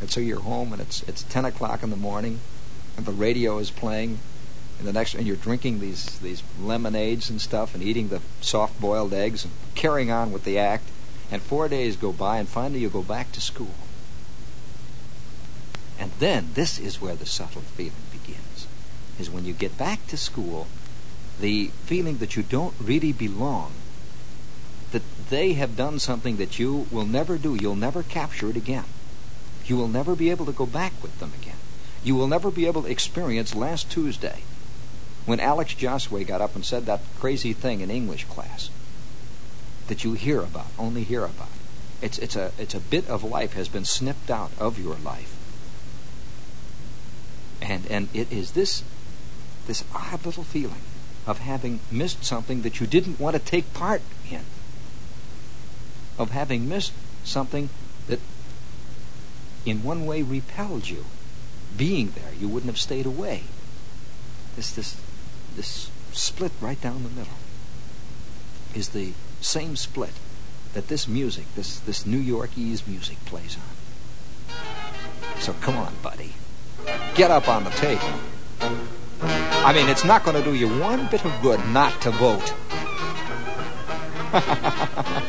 And 0.01 0.11
so 0.11 0.20
you're 0.20 0.40
home, 0.40 0.73
and 0.73 0.81
it's 0.81 1.03
it's 1.03 1.23
10 1.25 1.44
o'clock 1.44 1.83
in 1.83 1.90
the 1.90 1.96
morning, 1.96 2.40
and 2.96 3.05
the 3.05 3.12
radio 3.12 3.59
is 3.59 3.70
playing, 3.70 4.18
and 4.79 4.88
the 4.88 4.92
next, 4.92 5.14
and 5.14 5.27
you're 5.27 5.37
drinking 5.37 5.81
these 5.81 6.18
these 6.20 6.42
lemonades 6.59 7.29
and 7.29 7.40
stuff, 7.40 7.75
and 7.75 7.83
eating 7.83 8.09
the 8.09 8.23
soft-boiled 8.40 9.12
eggs, 9.12 9.44
and 9.44 9.53
carrying 9.75 10.11
on 10.11 10.33
with 10.33 10.44
the 10.44 10.59
act. 10.59 10.88
And 11.31 11.42
four 11.42 11.68
days 11.68 11.96
go 11.96 12.12
by, 12.12 12.38
and 12.38 12.49
finally 12.49 12.81
you 12.81 12.88
go 12.88 13.03
back 13.03 13.31
to 13.33 13.40
school. 13.40 13.75
And 15.99 16.11
then 16.18 16.49
this 16.55 16.79
is 16.79 17.01
where 17.01 17.14
the 17.14 17.27
subtle 17.27 17.61
feeling 17.61 17.92
begins: 18.11 18.66
is 19.18 19.31
when 19.31 19.44
you 19.44 19.53
get 19.53 19.77
back 19.77 20.07
to 20.07 20.16
school, 20.16 20.66
the 21.38 21.66
feeling 21.85 22.18
that 22.18 22.37
you 22.37 22.42
don't 22.42 22.75
really 22.81 23.12
belong 23.12 23.73
they 25.30 25.54
have 25.54 25.76
done 25.76 25.98
something 25.98 26.36
that 26.36 26.58
you 26.58 26.86
will 26.90 27.06
never 27.06 27.38
do. 27.38 27.54
You'll 27.54 27.76
never 27.76 28.02
capture 28.02 28.50
it 28.50 28.56
again. 28.56 28.84
You 29.64 29.76
will 29.76 29.88
never 29.88 30.16
be 30.16 30.30
able 30.30 30.44
to 30.46 30.52
go 30.52 30.66
back 30.66 30.92
with 31.00 31.18
them 31.20 31.32
again. 31.40 31.56
You 32.02 32.16
will 32.16 32.26
never 32.26 32.50
be 32.50 32.66
able 32.66 32.82
to 32.82 32.90
experience 32.90 33.54
last 33.54 33.90
Tuesday 33.90 34.42
when 35.26 35.38
Alex 35.38 35.74
Josway 35.74 36.24
got 36.24 36.40
up 36.40 36.56
and 36.56 36.64
said 36.64 36.86
that 36.86 37.00
crazy 37.18 37.52
thing 37.52 37.80
in 37.80 37.90
English 37.90 38.24
class 38.24 38.70
that 39.86 40.02
you 40.02 40.14
hear 40.14 40.40
about, 40.40 40.66
only 40.78 41.04
hear 41.04 41.24
about. 41.24 41.48
It's, 42.02 42.18
it's, 42.18 42.34
a, 42.34 42.52
it's 42.58 42.74
a 42.74 42.80
bit 42.80 43.08
of 43.08 43.22
life 43.22 43.52
has 43.52 43.68
been 43.68 43.84
snipped 43.84 44.30
out 44.30 44.50
of 44.58 44.78
your 44.78 44.96
life. 44.96 45.36
And, 47.62 47.86
and 47.88 48.08
it 48.14 48.32
is 48.32 48.52
this, 48.52 48.82
this 49.66 49.84
odd 49.94 50.24
little 50.24 50.44
feeling 50.44 50.82
of 51.26 51.38
having 51.38 51.80
missed 51.92 52.24
something 52.24 52.62
that 52.62 52.80
you 52.80 52.86
didn't 52.86 53.20
want 53.20 53.36
to 53.36 53.42
take 53.42 53.72
part 53.74 54.02
in 54.28 54.40
of 56.20 56.33
having 56.33 56.68
missed 56.68 56.92
something 57.24 57.70
that 58.06 58.20
in 59.64 59.83
one 59.83 60.04
way 60.04 60.22
repelled 60.22 60.88
you. 60.88 61.06
Being 61.76 62.11
there, 62.11 62.35
you 62.38 62.46
wouldn't 62.46 62.70
have 62.70 62.78
stayed 62.78 63.06
away. 63.06 63.44
This 64.54 64.70
this 64.72 65.00
this 65.56 65.90
split 66.12 66.52
right 66.61 66.80
down 66.80 67.04
the 67.04 67.09
middle 67.09 67.38
is 68.74 68.90
the 68.90 69.12
same 69.40 69.76
split 69.76 70.12
that 70.74 70.88
this 70.88 71.09
music, 71.09 71.46
this 71.54 71.78
this 71.80 72.04
New 72.04 72.20
Yorkese 72.20 72.87
music 72.87 73.24
plays 73.24 73.56
on. 73.56 74.56
So 75.40 75.54
come 75.54 75.76
on, 75.76 75.94
buddy. 76.02 76.35
Get 77.14 77.30
up 77.30 77.48
on 77.48 77.64
the 77.64 77.70
table. 77.70 78.12
I 78.61 79.72
mean, 79.72 79.88
it's 79.88 80.04
not 80.04 80.24
going 80.24 80.37
to 80.37 80.42
do 80.42 80.54
you 80.54 80.68
one 80.80 81.06
bit 81.06 81.24
of 81.24 81.33
good 81.40 81.61
not 81.68 81.98
to 82.02 82.11
vote. 82.11 82.52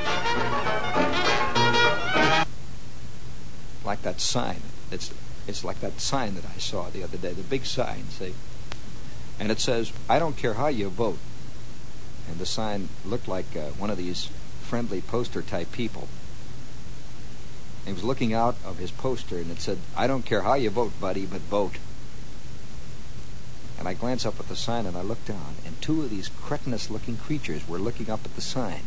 like 3.91 4.04
that 4.04 4.21
sign. 4.21 4.62
It's 4.89 5.13
it's 5.49 5.65
like 5.65 5.82
that 5.82 5.99
sign 5.99 6.36
that 6.36 6.45
I 6.45 6.60
saw 6.60 6.89
the 6.89 7.04
other 7.04 7.17
day, 7.17 7.34
the 7.34 7.43
big 7.43 7.65
sign, 7.65 8.06
see? 8.06 8.34
And 9.38 9.51
it 9.51 9.60
says, 9.60 9.91
I 10.08 10.17
don't 10.17 10.38
care 10.38 10.54
how 10.54 10.67
you 10.67 10.88
vote. 10.88 11.19
And 12.30 12.38
the 12.39 12.45
sign 12.45 12.88
looked 13.04 13.27
like 13.27 13.54
uh, 13.54 13.71
one 13.82 13.89
of 13.89 13.97
these 13.97 14.30
friendly 14.62 15.01
poster 15.01 15.41
type 15.41 15.73
people. 15.73 16.08
He 17.86 17.91
was 17.91 18.06
looking 18.06 18.34
out 18.34 18.56
of 18.63 18.77
his 18.77 18.91
poster 18.91 19.39
and 19.39 19.51
it 19.51 19.60
said, 19.60 19.80
I 19.97 20.08
don't 20.08 20.25
care 20.25 20.43
how 20.43 20.54
you 20.54 20.69
vote, 20.69 20.93
buddy, 21.01 21.25
but 21.25 21.41
vote. 21.41 21.75
And 23.77 23.89
I 23.89 23.93
glanced 23.93 24.25
up 24.25 24.39
at 24.39 24.47
the 24.47 24.56
sign 24.56 24.86
and 24.86 24.95
I 24.95 25.01
looked 25.01 25.27
down, 25.27 25.56
and 25.65 25.82
two 25.82 26.01
of 26.01 26.12
these 26.12 26.30
cretinous 26.30 26.89
looking 26.89 27.17
creatures 27.17 27.67
were 27.67 27.80
looking 27.88 28.10
up 28.10 28.23
at 28.23 28.36
the 28.36 28.47
sign, 28.56 28.84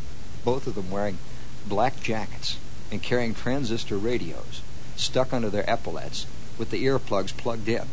both 0.47 0.67
of 0.67 0.77
them 0.77 0.91
wearing 0.91 1.19
black 1.67 2.01
jackets 2.01 2.57
and 2.91 3.03
carrying 3.03 3.35
transistor 3.35 3.99
radios 3.99 4.63
stuck 4.97 5.33
under 5.33 5.51
their 5.51 5.69
epaulets 5.69 6.27
with 6.59 6.71
the 6.71 6.85
earplugs 6.85 7.37
plugged 7.37 7.69
in, 7.69 7.87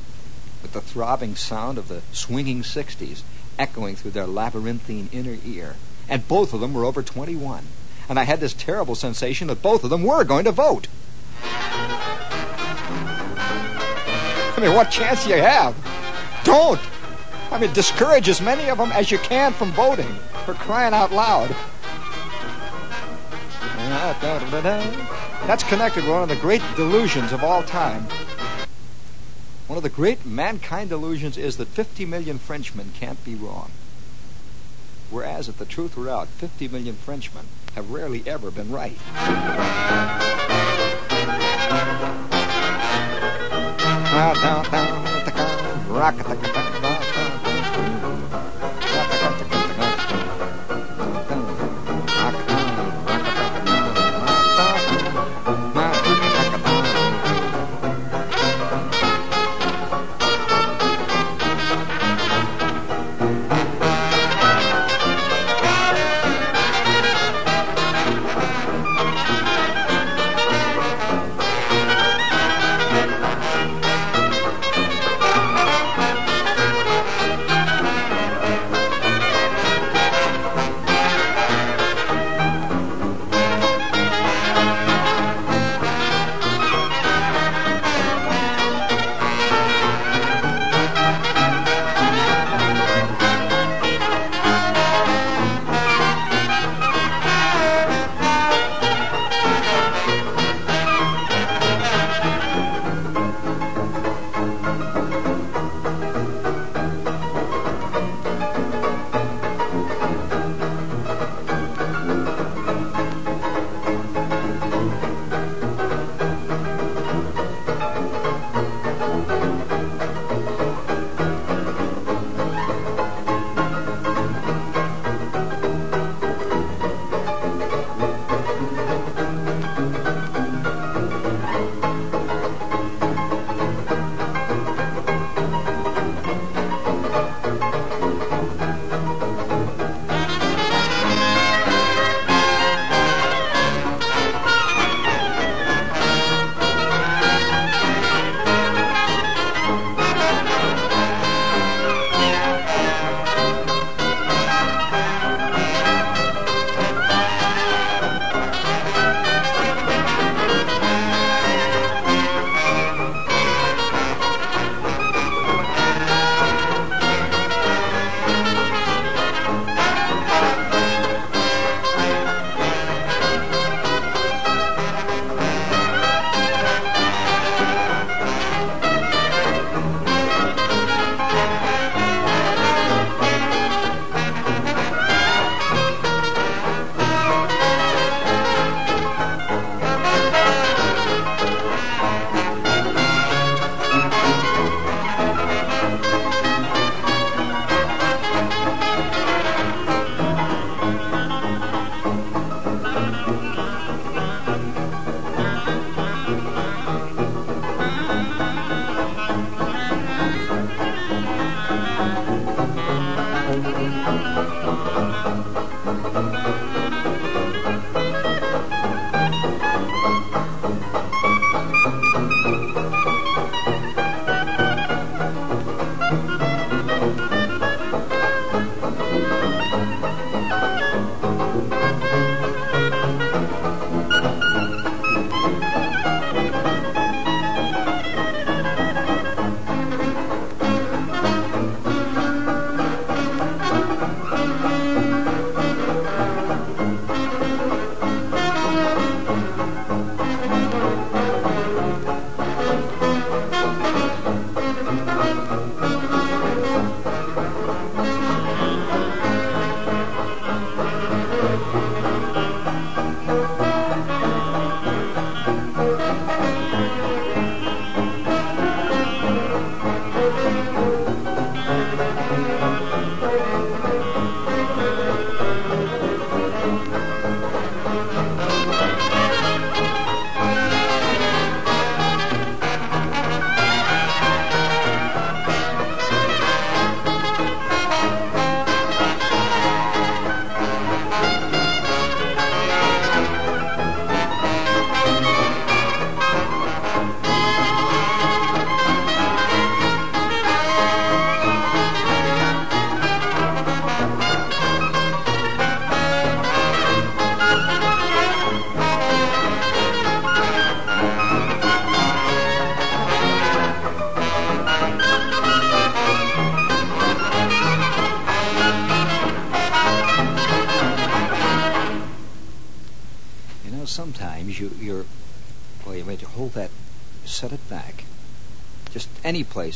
with 0.62 0.74
the 0.74 0.82
throbbing 0.82 1.36
sound 1.36 1.78
of 1.78 1.88
the 1.88 2.02
swinging 2.12 2.62
60s 2.62 3.24
echoing 3.58 3.96
through 3.96 4.12
their 4.12 4.28
labyrinthine 4.28 5.10
inner 5.12 5.38
ear. 5.46 5.76
And 6.10 6.28
both 6.28 6.54
of 6.54 6.60
them 6.60 6.74
were 6.74 6.86
over 6.86 7.02
21. 7.04 7.66
And 8.10 8.20
I 8.20 8.24
had 8.24 8.40
this 8.40 8.54
terrible 8.54 8.96
sensation 8.96 9.48
that 9.48 9.62
both 9.62 9.84
of 9.84 9.90
them 9.90 10.04
were 10.04 10.24
going 10.24 10.46
to 10.46 10.52
vote. 10.52 10.88
I 14.54 14.58
mean, 14.60 14.74
what 14.76 14.92
chance 14.92 15.24
do 15.24 15.30
you 15.32 15.38
have? 15.38 15.76
Don't! 16.44 16.80
I 17.52 17.60
mean, 17.60 17.74
discourage 17.74 18.30
as 18.30 18.42
many 18.42 18.70
of 18.70 18.78
them 18.78 18.92
as 18.92 19.12
you 19.12 19.18
can 19.20 19.54
from 19.54 19.72
voting 19.72 20.14
for 20.46 20.54
crying 20.54 20.94
out 20.94 21.12
loud. 21.12 21.56
That's 25.48 25.64
connected 25.64 26.04
with 26.04 26.12
one 26.12 26.24
of 26.24 26.30
the 26.30 26.36
great 26.36 26.62
delusions 26.76 27.32
of 27.32 27.44
all 27.44 27.64
time. 27.64 28.06
One 29.68 29.78
of 29.78 29.84
the 29.84 29.90
great 29.90 30.26
mankind 30.26 30.90
delusions 30.90 31.38
is 31.38 31.58
that 31.58 31.68
50 31.70 32.06
million 32.06 32.38
Frenchmen 32.38 32.92
can't 32.94 33.24
be 33.26 33.36
wrong. 33.36 33.72
Whereas, 35.10 35.50
if 35.50 35.58
the 35.58 35.66
truth 35.66 35.98
were 35.98 36.10
out, 36.10 36.28
50 36.28 36.68
million 36.68 36.96
Frenchmen 36.96 37.46
have 37.76 37.92
rarely 37.92 38.24
ever 38.26 38.52
been 38.52 38.72
right. 38.72 38.98
Rock 45.90 46.81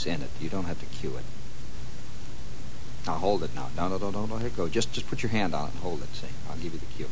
in 0.08 0.22
it. 0.22 0.30
You 0.40 0.50
don't 0.50 0.66
have 0.66 0.80
to 0.80 0.86
cue 0.86 1.16
it. 1.18 1.26
Now 3.06 3.14
hold 3.14 3.44
it 3.44 3.54
now. 3.54 3.70
No, 3.78 3.88
no, 3.88 3.98
no, 3.98 4.10
no, 4.10 4.26
no, 4.26 4.38
it 4.38 4.56
go. 4.56 4.68
Just, 4.68 4.92
just 4.94 5.08
put 5.08 5.22
your 5.22 5.30
hand 5.32 5.54
on 5.54 5.68
it 5.68 5.74
and 5.74 5.82
hold 5.82 6.02
it. 6.02 6.14
See, 6.16 6.28
I'll 6.50 6.58
give 6.58 6.74
you 6.74 6.80
the 6.80 6.86
cue. 6.86 7.10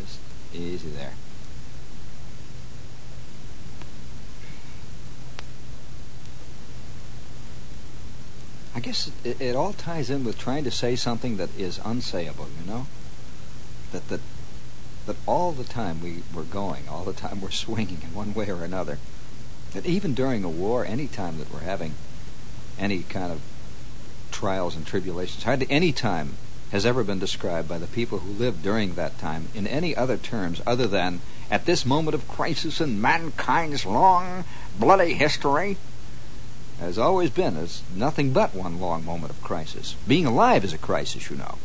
Just 0.00 0.18
easy 0.54 0.88
there. 0.90 1.12
I 8.74 8.80
guess 8.80 9.10
it, 9.22 9.40
it 9.40 9.54
all 9.54 9.72
ties 9.72 10.08
in 10.08 10.24
with 10.24 10.38
trying 10.38 10.64
to 10.64 10.70
say 10.70 10.96
something 10.96 11.36
that 11.36 11.50
is 11.58 11.78
unsayable. 11.78 12.48
You 12.60 12.66
know, 12.66 12.86
that 13.92 14.08
that 14.08 14.20
that 15.06 15.16
all 15.26 15.52
the 15.52 15.64
time 15.64 16.00
we 16.02 16.22
we're 16.34 16.42
going, 16.42 16.88
all 16.88 17.04
the 17.04 17.12
time 17.12 17.40
we're 17.40 17.50
swinging 17.64 17.98
in 18.02 18.14
one 18.14 18.34
way 18.34 18.48
or 18.48 18.64
another. 18.64 18.98
That 19.74 19.86
even 19.86 20.14
during 20.14 20.44
a 20.44 20.50
war, 20.50 20.84
any 20.84 21.06
time 21.06 21.38
that 21.38 21.52
we're 21.52 21.60
having 21.60 21.94
any 22.78 23.02
kind 23.02 23.32
of 23.32 23.40
trials 24.30 24.76
and 24.76 24.86
tribulations, 24.86 25.44
hardly 25.44 25.66
any 25.70 25.92
time 25.92 26.36
has 26.72 26.86
ever 26.86 27.04
been 27.04 27.18
described 27.18 27.68
by 27.68 27.78
the 27.78 27.86
people 27.86 28.18
who 28.18 28.32
lived 28.32 28.62
during 28.62 28.94
that 28.94 29.18
time 29.18 29.48
in 29.54 29.66
any 29.66 29.94
other 29.94 30.16
terms 30.16 30.60
other 30.66 30.86
than 30.86 31.20
at 31.50 31.66
this 31.66 31.84
moment 31.84 32.14
of 32.14 32.26
crisis 32.26 32.80
in 32.80 33.00
mankind's 33.00 33.84
long, 33.84 34.44
bloody 34.78 35.12
history, 35.12 35.76
has 36.80 36.98
always 36.98 37.30
been 37.30 37.56
as 37.56 37.82
nothing 37.94 38.32
but 38.32 38.54
one 38.54 38.80
long 38.80 39.04
moment 39.04 39.30
of 39.30 39.42
crisis. 39.42 39.94
Being 40.08 40.26
alive 40.26 40.64
is 40.64 40.72
a 40.72 40.78
crisis, 40.78 41.30
you 41.30 41.36
know. 41.36 41.58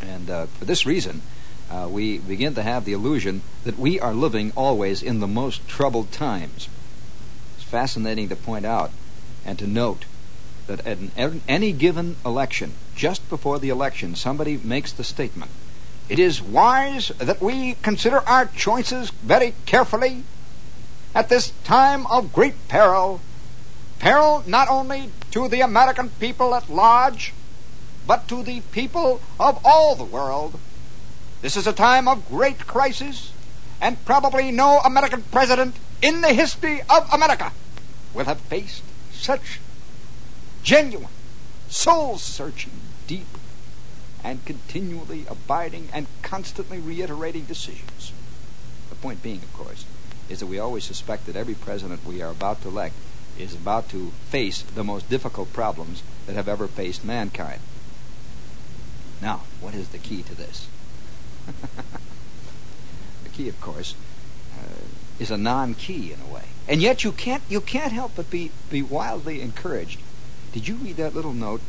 And 0.00 0.30
uh, 0.30 0.46
for 0.46 0.64
this 0.64 0.86
reason, 0.86 1.22
uh, 1.70 1.86
we 1.90 2.18
begin 2.18 2.54
to 2.54 2.62
have 2.62 2.84
the 2.84 2.92
illusion 2.92 3.42
that 3.64 3.78
we 3.78 4.00
are 4.00 4.14
living 4.14 4.52
always 4.56 5.02
in 5.02 5.20
the 5.20 5.26
most 5.26 5.68
troubled 5.68 6.10
times. 6.10 6.68
Fascinating 7.74 8.28
to 8.28 8.36
point 8.36 8.64
out 8.64 8.92
and 9.44 9.58
to 9.58 9.66
note 9.66 10.04
that 10.68 10.86
at 10.86 10.96
any 11.48 11.72
given 11.72 12.14
election, 12.24 12.74
just 12.94 13.28
before 13.28 13.58
the 13.58 13.68
election, 13.68 14.14
somebody 14.14 14.60
makes 14.62 14.92
the 14.92 15.02
statement 15.02 15.50
It 16.08 16.20
is 16.20 16.40
wise 16.40 17.08
that 17.18 17.42
we 17.42 17.74
consider 17.82 18.20
our 18.28 18.46
choices 18.46 19.10
very 19.10 19.54
carefully 19.66 20.22
at 21.16 21.28
this 21.28 21.50
time 21.64 22.06
of 22.06 22.32
great 22.32 22.54
peril. 22.68 23.20
Peril 23.98 24.44
not 24.46 24.68
only 24.68 25.10
to 25.32 25.48
the 25.48 25.60
American 25.60 26.10
people 26.20 26.54
at 26.54 26.70
large, 26.70 27.32
but 28.06 28.28
to 28.28 28.44
the 28.44 28.60
people 28.70 29.20
of 29.40 29.58
all 29.64 29.96
the 29.96 30.04
world. 30.04 30.60
This 31.42 31.56
is 31.56 31.66
a 31.66 31.72
time 31.72 32.06
of 32.06 32.28
great 32.28 32.68
crisis, 32.68 33.32
and 33.80 33.98
probably 34.04 34.52
no 34.52 34.78
American 34.84 35.24
president 35.32 35.74
in 36.00 36.20
the 36.20 36.32
history 36.32 36.80
of 36.88 37.12
America 37.12 37.50
will 38.14 38.24
have 38.24 38.40
faced 38.40 38.82
such 39.12 39.60
genuine, 40.62 41.08
soul 41.68 42.16
searching, 42.16 42.72
deep, 43.06 43.26
and 44.22 44.44
continually 44.46 45.26
abiding 45.28 45.88
and 45.92 46.06
constantly 46.22 46.78
reiterating 46.78 47.44
decisions. 47.44 48.12
The 48.88 48.94
point 48.96 49.22
being, 49.22 49.38
of 49.38 49.52
course, 49.52 49.84
is 50.30 50.40
that 50.40 50.46
we 50.46 50.58
always 50.58 50.84
suspect 50.84 51.26
that 51.26 51.36
every 51.36 51.54
president 51.54 52.06
we 52.06 52.22
are 52.22 52.30
about 52.30 52.62
to 52.62 52.68
elect 52.68 52.94
is 53.38 53.54
about 53.54 53.88
to 53.90 54.12
face 54.30 54.62
the 54.62 54.84
most 54.84 55.10
difficult 55.10 55.52
problems 55.52 56.02
that 56.26 56.36
have 56.36 56.48
ever 56.48 56.66
faced 56.66 57.04
mankind. 57.04 57.60
Now, 59.20 59.42
what 59.60 59.74
is 59.74 59.88
the 59.88 59.98
key 59.98 60.22
to 60.22 60.34
this? 60.34 60.68
the 63.24 63.28
key, 63.30 63.48
of 63.48 63.60
course, 63.60 63.94
uh, 64.58 64.84
is 65.18 65.30
a 65.30 65.36
non-key 65.36 66.12
in 66.12 66.20
a 66.20 66.32
way, 66.32 66.44
and 66.68 66.80
yet 66.80 67.04
you 67.04 67.12
can't 67.12 67.42
you 67.48 67.60
can't 67.60 67.92
help 67.92 68.12
but 68.16 68.30
be 68.30 68.50
be 68.70 68.82
wildly 68.82 69.40
encouraged 69.40 70.00
did 70.54 70.68
you 70.68 70.76
read 70.76 70.98
that 70.98 71.16
little 71.16 71.32
note? 71.32 71.62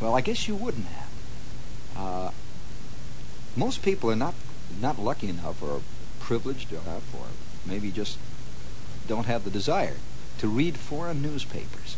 Well, 0.00 0.14
I 0.14 0.20
guess 0.20 0.46
you 0.46 0.54
wouldn't 0.54 0.86
have. 0.86 1.08
Uh, 1.96 2.30
most 3.56 3.82
people 3.82 4.08
are 4.08 4.14
not 4.14 4.34
not 4.80 5.00
lucky 5.00 5.28
enough, 5.28 5.60
or 5.60 5.80
privileged 6.20 6.70
enough, 6.70 7.12
or 7.12 7.26
maybe 7.66 7.90
just 7.90 8.18
don't 9.08 9.26
have 9.26 9.42
the 9.42 9.50
desire 9.50 9.96
to 10.38 10.46
read 10.46 10.76
foreign 10.76 11.22
newspapers. 11.22 11.96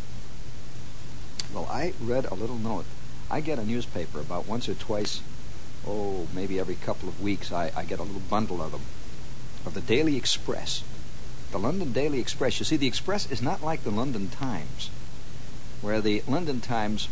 Well, 1.52 1.68
I 1.70 1.92
read 2.00 2.24
a 2.24 2.34
little 2.34 2.56
note. 2.56 2.86
I 3.30 3.42
get 3.42 3.58
a 3.58 3.64
newspaper 3.64 4.20
about 4.20 4.48
once 4.48 4.70
or 4.70 4.74
twice, 4.74 5.20
oh, 5.86 6.28
maybe 6.32 6.58
every 6.58 6.76
couple 6.76 7.10
of 7.10 7.20
weeks. 7.20 7.52
I, 7.52 7.72
I 7.76 7.84
get 7.84 7.98
a 7.98 8.04
little 8.04 8.22
bundle 8.30 8.62
of 8.62 8.72
them, 8.72 8.86
of 9.66 9.74
the 9.74 9.82
Daily 9.82 10.16
Express, 10.16 10.82
the 11.50 11.58
London 11.58 11.92
Daily 11.92 12.20
Express. 12.20 12.58
You 12.58 12.64
see, 12.64 12.76
the 12.76 12.86
Express 12.86 13.30
is 13.30 13.42
not 13.42 13.62
like 13.62 13.84
the 13.84 13.90
London 13.90 14.28
Times 14.28 14.90
where 15.80 16.00
the 16.00 16.22
London 16.26 16.60
Times, 16.60 17.08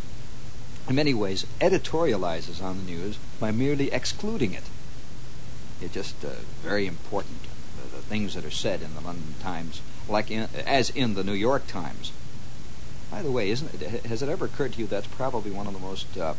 in 0.89 0.95
many 0.95 1.13
ways, 1.13 1.45
editorializes 1.61 2.61
on 2.61 2.77
the 2.77 2.91
news 2.91 3.17
by 3.39 3.51
merely 3.51 3.91
excluding 3.91 4.53
it. 4.53 4.63
It's 5.81 5.93
just 5.93 6.23
uh, 6.25 6.29
very 6.61 6.87
important, 6.87 7.39
uh, 7.77 7.95
the 7.95 8.01
things 8.01 8.33
that 8.33 8.45
are 8.45 8.51
said 8.51 8.81
in 8.81 8.93
the 8.95 9.01
London 9.01 9.35
Times, 9.41 9.81
like 10.09 10.31
in, 10.31 10.49
as 10.65 10.89
in 10.89 11.13
the 11.13 11.23
New 11.23 11.33
York 11.33 11.67
Times. 11.67 12.11
By 13.11 13.21
the 13.21 13.31
way, 13.31 13.49
isn't 13.49 13.81
it, 13.81 14.05
has 14.05 14.21
it 14.21 14.29
ever 14.29 14.45
occurred 14.45 14.73
to 14.73 14.79
you 14.79 14.87
that's 14.87 15.07
probably 15.07 15.51
one 15.51 15.67
of 15.67 15.73
the 15.73 15.79
most 15.79 16.17
uh, 16.17 16.33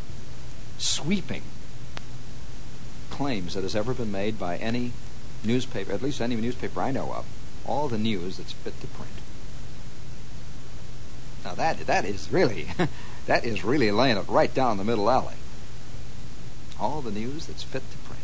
sweeping 0.76 1.42
claims 3.10 3.54
that 3.54 3.62
has 3.62 3.74
ever 3.74 3.94
been 3.94 4.12
made 4.12 4.38
by 4.38 4.58
any 4.58 4.92
newspaper, 5.42 5.92
at 5.92 6.02
least 6.02 6.20
any 6.20 6.36
newspaper 6.36 6.82
I 6.82 6.90
know 6.90 7.12
of, 7.12 7.24
all 7.68 7.88
the 7.88 7.98
news 7.98 8.38
that's 8.38 8.52
fit 8.52 8.80
to 8.80 8.86
print. 8.88 9.12
Now 11.44 11.54
that 11.54 11.86
that 11.86 12.04
is 12.04 12.32
really 12.32 12.68
that 13.26 13.44
is 13.44 13.62
really 13.62 13.90
laying 13.90 14.16
it 14.16 14.28
right 14.28 14.52
down 14.52 14.78
the 14.78 14.84
middle 14.84 15.10
alley. 15.10 15.36
All 16.80 17.00
the 17.00 17.12
news 17.12 17.46
that's 17.46 17.62
fit 17.62 17.82
to 17.90 17.98
print. 17.98 18.22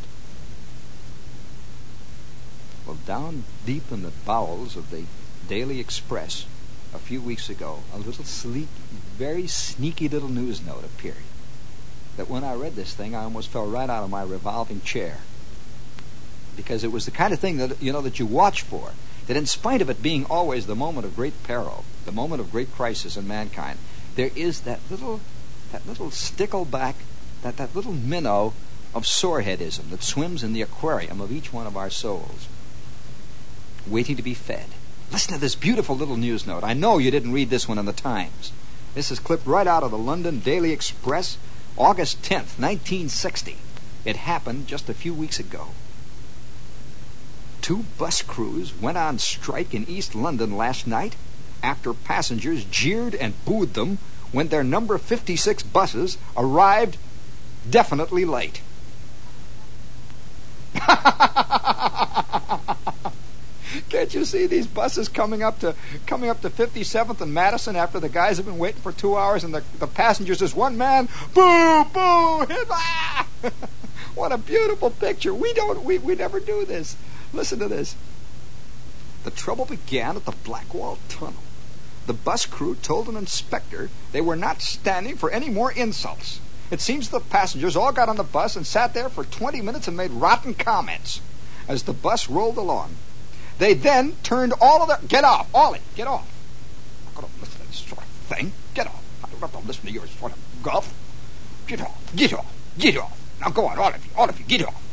Well, 2.87 2.99
down 3.07 3.45
deep 3.67 3.91
in 3.91 4.03
the 4.03 4.13
bowels 4.25 4.77
of 4.77 4.91
the 4.91 5.05
Daily 5.49 5.81
Express 5.81 6.47
a 6.95 6.99
few 6.99 7.21
weeks 7.21 7.49
ago, 7.51 7.81
a 7.93 7.99
little 7.99 8.25
sleek, 8.25 8.69
very 9.17 9.47
sneaky 9.47 10.09
little 10.09 10.29
news 10.29 10.65
note 10.65 10.85
appeared. 10.85 11.17
That 12.17 12.31
when 12.31 12.45
I 12.45 12.55
read 12.55 12.77
this 12.77 12.95
thing, 12.95 13.15
I 13.15 13.25
almost 13.25 13.49
fell 13.49 13.67
right 13.67 13.91
out 13.91 14.05
of 14.05 14.11
my 14.11 14.23
revolving 14.23 14.81
chair 14.83 15.19
because 16.57 16.85
it 16.85 16.93
was 16.93 17.05
the 17.05 17.11
kind 17.11 17.35
of 17.35 17.41
thing 17.41 17.57
that 17.57 17.83
you 17.83 17.93
know 17.93 18.01
that 18.01 18.19
you 18.19 18.27
watch 18.27 18.63
for 18.63 18.93
that 19.27 19.37
in 19.37 19.47
spite 19.47 19.81
of 19.81 19.89
it 19.89 20.03
being 20.03 20.25
always 20.27 20.67
the 20.67 20.75
moment 20.75 21.07
of 21.07 21.17
great 21.17 21.43
peril, 21.43 21.85
the 22.05 22.13
moment 22.13 22.41
of 22.41 22.53
great 22.53 22.73
crisis 22.73 23.17
in 23.17 23.27
mankind, 23.27 23.79
there 24.17 24.31
is 24.37 24.61
that 24.61 24.81
little, 24.91 25.21
that 25.73 25.87
little 25.87 26.11
stickleback, 26.11 26.95
that, 27.43 27.57
that 27.57 27.75
little 27.75 27.93
minnow 27.93 28.53
of 28.95 29.05
soreheadism 29.05 29.91
that 29.91 30.03
swims 30.03 30.43
in 30.43 30.53
the 30.53 30.63
aquarium 30.63 31.21
of 31.21 31.33
each 31.33 31.53
one 31.53 31.67
of 31.67 31.77
our 31.77 31.91
souls, 31.91 32.49
waiting 33.87 34.17
to 34.17 34.23
be 34.23 34.35
fed. 34.35 34.67
Listen 35.11 35.35
to 35.35 35.41
this 35.41 35.55
beautiful 35.55 35.97
little 35.97 36.17
news 36.17 36.47
note. 36.47 36.65
I 36.65 36.75
know 36.75 36.99
you 36.99 37.11
didn't 37.11 37.33
read 37.33 37.51
this 37.51 37.69
one 37.69 37.79
in 37.79 37.87
the 37.87 37.93
Times. 37.93 38.53
This 38.95 39.11
is 39.11 39.19
clipped 39.19 39.47
right 39.47 39.67
out 39.67 39.83
of 39.83 39.91
the 39.91 39.99
London 39.99 40.41
Daily 40.41 40.71
Express, 40.71 41.37
August 41.77 42.23
10th, 42.23 42.59
1960. 42.59 43.59
It 44.05 44.17
happened 44.17 44.67
just 44.67 44.89
a 44.89 44.95
few 44.95 45.13
weeks 45.13 45.41
ago. 45.41 45.69
Two 47.65 47.87
bus 47.97 48.21
crews 48.21 48.79
went 48.79 48.99
on 48.99 49.19
strike 49.19 49.73
in 49.73 49.89
East 49.89 50.15
London 50.15 50.55
last 50.55 50.87
night 50.87 51.17
after 51.63 51.95
passengers 51.95 52.63
jeered 52.67 53.15
and 53.15 53.43
booed 53.47 53.73
them 53.73 53.97
when 54.33 54.49
their 54.49 54.63
number 54.63 54.99
56 54.99 55.63
buses 55.63 56.19
arrived 56.37 56.99
definitely 57.71 58.27
late. 58.27 58.61
Can't 63.89 64.13
you 64.13 64.27
see 64.27 64.47
these 64.47 64.67
buses 64.67 65.09
coming 65.09 65.43
up 65.43 65.61
to 65.61 65.75
coming 66.05 66.29
up 66.29 66.43
to 66.43 66.51
57th 66.51 67.23
and 67.23 67.33
Madison 67.33 67.77
after 67.77 67.99
the 67.99 68.11
guys 68.11 68.37
have 68.37 68.45
been 68.45 68.59
waiting 68.59 68.83
for 68.83 68.93
two 68.93 69.17
hours 69.17 69.43
and 69.43 69.55
the, 69.55 69.63
the 69.79 69.87
passengers 69.87 70.43
is 70.43 70.55
one 70.55 70.77
man? 70.77 71.09
Boo, 71.33 71.85
boo, 71.95 72.45
hit, 72.45 72.69
ah! 72.71 73.27
what 74.15 74.33
a 74.33 74.37
beautiful 74.37 74.91
picture. 74.91 75.33
We 75.33 75.55
don't 75.55 75.83
we, 75.83 75.97
we 75.97 76.15
never 76.15 76.41
do 76.41 76.67
this. 76.67 76.99
Listen 77.35 77.59
to 77.59 77.69
this. 77.69 77.97
The 79.25 79.31
trouble 79.33 79.65
began 79.65 80.17
at 80.17 80.25
the 80.25 80.33
Blackwall 80.45 80.99
Tunnel. 81.09 81.43
The 82.07 82.13
bus 82.13 82.47
crew 82.47 82.77
told 82.77 83.09
an 83.09 83.17
inspector 83.17 83.91
they 84.13 84.21
were 84.21 84.37
not 84.37 84.63
standing 84.63 85.17
for 85.17 85.31
any 85.31 85.49
more 85.49 85.73
insults. 85.73 86.39
It 86.71 86.81
seems 86.81 87.09
the 87.09 87.21
passengers 87.21 87.77
all 87.77 87.93
got 87.93 88.09
on 88.09 88.17
the 88.17 88.23
bus 88.23 88.55
and 88.55 88.67
sat 88.67 88.95
there 88.95 89.09
for 89.09 89.25
20 89.25 89.61
minutes 89.63 89.89
and 89.89 89.97
made 89.97 90.13
rotten 90.13 90.55
comments 90.55 91.21
as 91.67 91.83
the 91.83 91.93
bus 91.93 92.29
rolled 92.29 92.57
along. 92.57 92.95
They 93.59 93.75
then 93.75 94.17
turned 94.23 94.53
all 94.61 94.83
of 94.83 94.89
their. 94.89 94.99
Get 95.09 95.25
off! 95.25 95.49
Ollie, 95.55 95.81
get 95.97 96.07
off! 96.07 96.31
I'm 97.09 97.15
going 97.15 97.33
to 97.33 97.41
listen 97.41 97.61
to 97.61 97.67
this 97.67 97.79
sort 97.79 98.03
of 98.03 98.07
thing. 98.07 98.53
Get 98.75 98.87
off. 98.87 99.03
I 99.25 99.29
don't 99.29 99.41
have 99.41 99.53
to 99.53 99.67
listen 99.67 99.87
to 99.87 99.93
your 99.93 100.07
sort 100.07 100.33
of 100.33 100.39
guff. 100.63 100.95
Get 101.67 101.81
off. 101.81 102.15
Get 102.15 102.33
off. 102.33 102.53
Get 102.79 102.97
off. 102.97 103.19
Now 103.41 103.51
go 103.51 103.67
on, 103.67 103.79
all 103.79 103.93
of 103.93 104.05
you. 104.05 104.11
All 104.17 104.29
of 104.29 104.39
you, 104.39 104.45
get 104.47 104.67
off. 104.67 104.84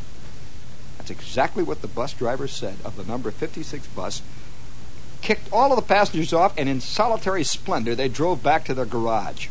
Exactly 1.12 1.62
what 1.62 1.82
the 1.82 1.88
bus 1.88 2.14
driver 2.14 2.48
said 2.48 2.78
of 2.86 2.96
the 2.96 3.04
number 3.04 3.32
56 3.32 3.86
bus. 3.88 4.22
Kicked 5.22 5.52
all 5.52 5.72
of 5.72 5.76
the 5.76 5.82
passengers 5.82 6.32
off, 6.34 6.58
and 6.58 6.70
in 6.70 6.80
solitary 6.80 7.44
splendor, 7.44 7.94
they 7.94 8.08
drove 8.08 8.42
back 8.42 8.64
to 8.66 8.74
their 8.74 8.86
garage. 8.86 9.48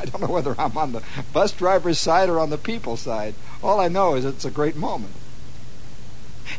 I 0.00 0.04
don't 0.04 0.20
know 0.20 0.28
whether 0.28 0.54
I'm 0.58 0.76
on 0.76 0.92
the 0.92 1.02
bus 1.32 1.52
driver's 1.52 1.98
side 1.98 2.28
or 2.28 2.38
on 2.38 2.50
the 2.50 2.58
people's 2.58 3.00
side. 3.00 3.34
All 3.62 3.80
I 3.80 3.88
know 3.88 4.14
is 4.14 4.24
it's 4.24 4.44
a 4.44 4.50
great 4.50 4.76
moment. 4.76 5.14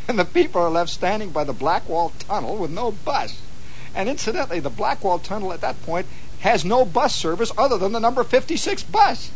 And 0.08 0.18
the 0.18 0.26
people 0.26 0.62
are 0.62 0.70
left 0.70 0.90
standing 0.90 1.32
by 1.32 1.44
the 1.44 1.54
Blackwall 1.54 2.14
Tunnel 2.20 2.58
with 2.58 2.72
no 2.72 2.92
bus. 2.92 3.42
And 3.94 4.08
incidentally, 4.08 4.60
the 4.60 4.70
Blackwall 4.70 5.20
Tunnel 5.20 5.52
at 5.52 5.62
that 5.62 5.82
point 5.84 6.08
has 6.40 6.64
no 6.64 6.86
bus 6.86 7.16
service 7.16 7.52
other 7.58 7.78
than 7.78 7.92
the 7.92 8.00
number 8.00 8.24
56 8.24 8.84
bus. 8.84 9.32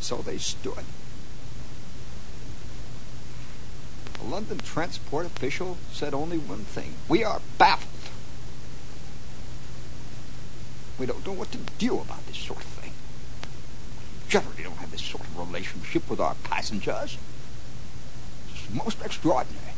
So 0.00 0.16
they 0.16 0.38
stood. 0.38 0.84
The 4.24 4.30
London 4.30 4.58
transport 4.58 5.26
official 5.26 5.76
said 5.92 6.14
only 6.14 6.38
one 6.38 6.64
thing 6.64 6.94
We 7.08 7.22
are 7.22 7.42
baffled. 7.58 8.10
We 10.98 11.04
don't 11.04 11.26
know 11.26 11.34
what 11.34 11.52
to 11.52 11.58
do 11.76 12.00
about 12.00 12.26
this 12.26 12.38
sort 12.38 12.60
of 12.60 12.64
thing. 12.64 12.92
We 14.24 14.30
generally 14.30 14.62
don't 14.62 14.78
have 14.78 14.90
this 14.90 15.04
sort 15.04 15.24
of 15.24 15.38
relationship 15.38 16.08
with 16.08 16.20
our 16.20 16.36
passengers. 16.36 17.18
It's 18.48 18.72
most 18.72 19.02
extraordinary. 19.04 19.74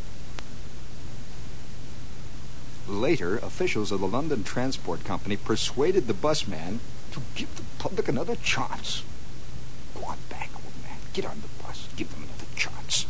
Later, 2.86 3.38
officials 3.38 3.90
of 3.90 3.98
the 3.98 4.06
London 4.06 4.44
Transport 4.44 5.02
Company 5.02 5.36
persuaded 5.36 6.06
the 6.06 6.14
busman 6.14 6.78
to 7.10 7.20
give 7.34 7.56
the 7.56 7.64
public 7.80 8.06
another 8.06 8.36
chance. 8.36 9.02
Go 9.94 10.04
on 10.04 10.18
back, 10.30 10.50
old 10.54 10.72
man. 10.84 10.98
Get 11.14 11.26
on 11.26 11.42
the 11.42 11.64
bus. 11.64 11.88
Give 11.96 12.08
them 12.12 12.22
another 12.22 12.46
chance. 12.54 13.06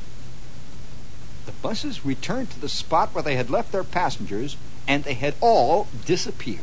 The 1.46 1.52
buses 1.62 2.04
returned 2.04 2.50
to 2.50 2.60
the 2.60 2.68
spot 2.68 3.14
where 3.14 3.22
they 3.22 3.36
had 3.36 3.50
left 3.50 3.72
their 3.72 3.84
passengers, 3.84 4.56
and 4.86 5.04
they 5.04 5.14
had 5.14 5.34
all 5.40 5.86
disappeared. 6.04 6.60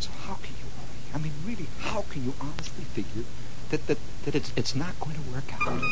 So 0.00 0.10
how 0.26 0.34
can 0.34 0.54
you, 0.54 0.66
I 1.14 1.18
mean, 1.18 1.32
really, 1.44 1.66
how 1.80 2.04
can 2.10 2.24
you 2.24 2.34
honestly 2.40 2.84
figure 2.84 3.24
that, 3.70 3.86
that, 3.88 3.98
that 4.24 4.34
it's, 4.34 4.52
it's 4.56 4.74
not 4.74 4.98
going 5.00 5.16
to 5.16 5.22
work 5.32 5.52
out? 5.52 5.82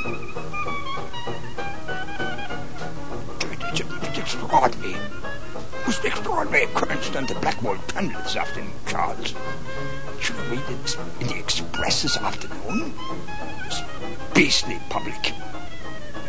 It's, 3.73 3.81
it's 3.81 4.18
extraordinary. 4.18 4.95
An 5.85 6.09
extraordinary 6.09 6.64
occurrence 6.64 7.11
done 7.11 7.27
to 7.27 7.35
Blackwall 7.35 7.77
Tunnel 7.89 8.20
this 8.23 8.37
afternoon, 8.37 8.73
Charles. 8.87 9.35
Should 10.20 10.37
have 10.37 10.53
it 10.53 10.97
in 11.20 11.27
the 11.29 11.39
Express 11.39 12.03
this 12.03 12.16
afternoon. 12.16 12.95
This 13.64 13.81
beastly 14.35 14.78
public. 14.89 15.33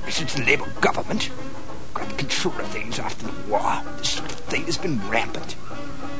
Since 0.09 0.35
the 0.35 0.43
Labour 0.43 0.69
government 0.81 1.29
got 1.93 2.17
control 2.17 2.53
of 2.59 2.67
things 2.67 2.99
after 2.99 3.25
the 3.25 3.49
war, 3.49 3.81
this 3.97 4.09
sort 4.09 4.31
of 4.31 4.39
thing 4.41 4.63
has 4.65 4.77
been 4.77 4.99
rampant. 5.09 5.55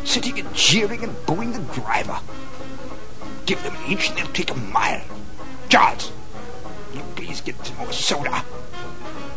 Sitting 0.04 0.40
and 0.40 0.54
jeering 0.56 1.04
and 1.04 1.26
booing 1.26 1.54
the 1.54 1.74
driver. 1.74 2.20
Give 3.46 3.62
them 3.64 3.76
an 3.76 3.92
inch 3.92 4.10
and 4.10 4.18
they'll 4.18 4.28
take 4.28 4.52
a 4.52 4.56
mile. 4.56 5.04
Charles, 5.70 6.12
you 6.94 7.02
please 7.16 7.42
get 7.42 7.64
some 7.66 7.78
more 7.78 7.92
soda? 7.92 8.44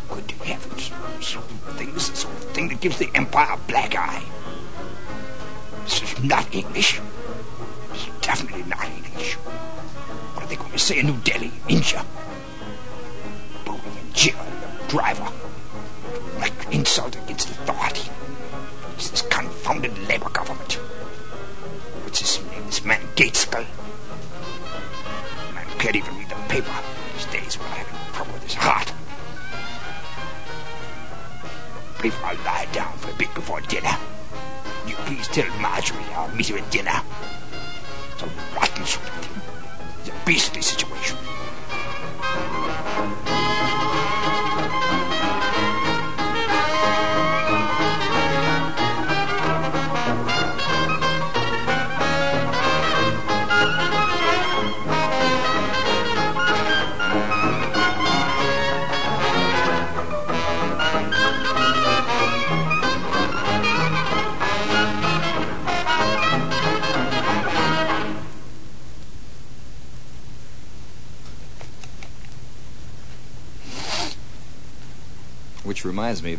Good 0.09 0.31
heavens. 0.31 0.91
Sort 1.21 1.45
of 1.45 1.77
thing, 1.77 1.93
this 1.95 2.07
sort 2.07 2.35
of 2.35 2.45
thing 2.51 2.69
that 2.69 2.81
gives 2.81 2.99
the 2.99 3.11
Empire 3.15 3.49
a 3.53 3.59
black 3.69 3.95
eye. 3.95 4.23
This 5.85 6.03
is 6.03 6.23
not 6.23 6.55
English. 6.55 7.01
It's 7.93 8.07
definitely 8.21 8.65
not 8.65 8.85
English. 8.87 9.35
What 10.35 10.45
are 10.45 10.49
they 10.49 10.57
going 10.57 10.73
to 10.73 10.79
say 10.79 10.99
in 10.99 11.07
New 11.07 11.17
Delhi, 11.19 11.53
India? 11.69 12.05
The 14.17 14.33
driver. 14.89 15.31
Like 16.39 16.53
insult 16.73 17.17
against 17.17 17.51
authority. 17.51 18.11
It's 18.95 19.11
this 19.11 19.23
confounded 19.23 19.97
Labour 20.09 20.31
government. 20.31 20.75
What's 22.03 22.21
his 22.21 22.45
name? 22.51 22.65
This 22.67 22.85
man 22.85 23.01
Gaitskell. 23.15 23.67
Man 25.55 25.67
can't 25.79 25.97
even 25.97 26.17
read 26.17 26.29
the 26.29 26.35
paper 26.49 26.75
these 27.15 27.27
days 27.27 27.55
while 27.57 27.69
having 27.69 28.13
trouble 28.15 28.33
with 28.33 28.45
his 28.45 28.55
heart. 28.55 28.93
Believe 31.99 32.19
I'll 32.25 32.37
lie 32.45 32.67
down 32.73 32.97
for 32.99 33.11
a 33.11 33.15
bit 33.15 33.35
before 33.35 33.61
dinner. 33.63 33.97
You 34.87 34.95
please 35.07 35.29
tell 35.29 35.49
Marjorie 35.61 36.05
I'll 36.15 36.35
meet 36.35 36.49
her 36.49 36.59
at 36.59 36.71
dinner. 36.71 37.03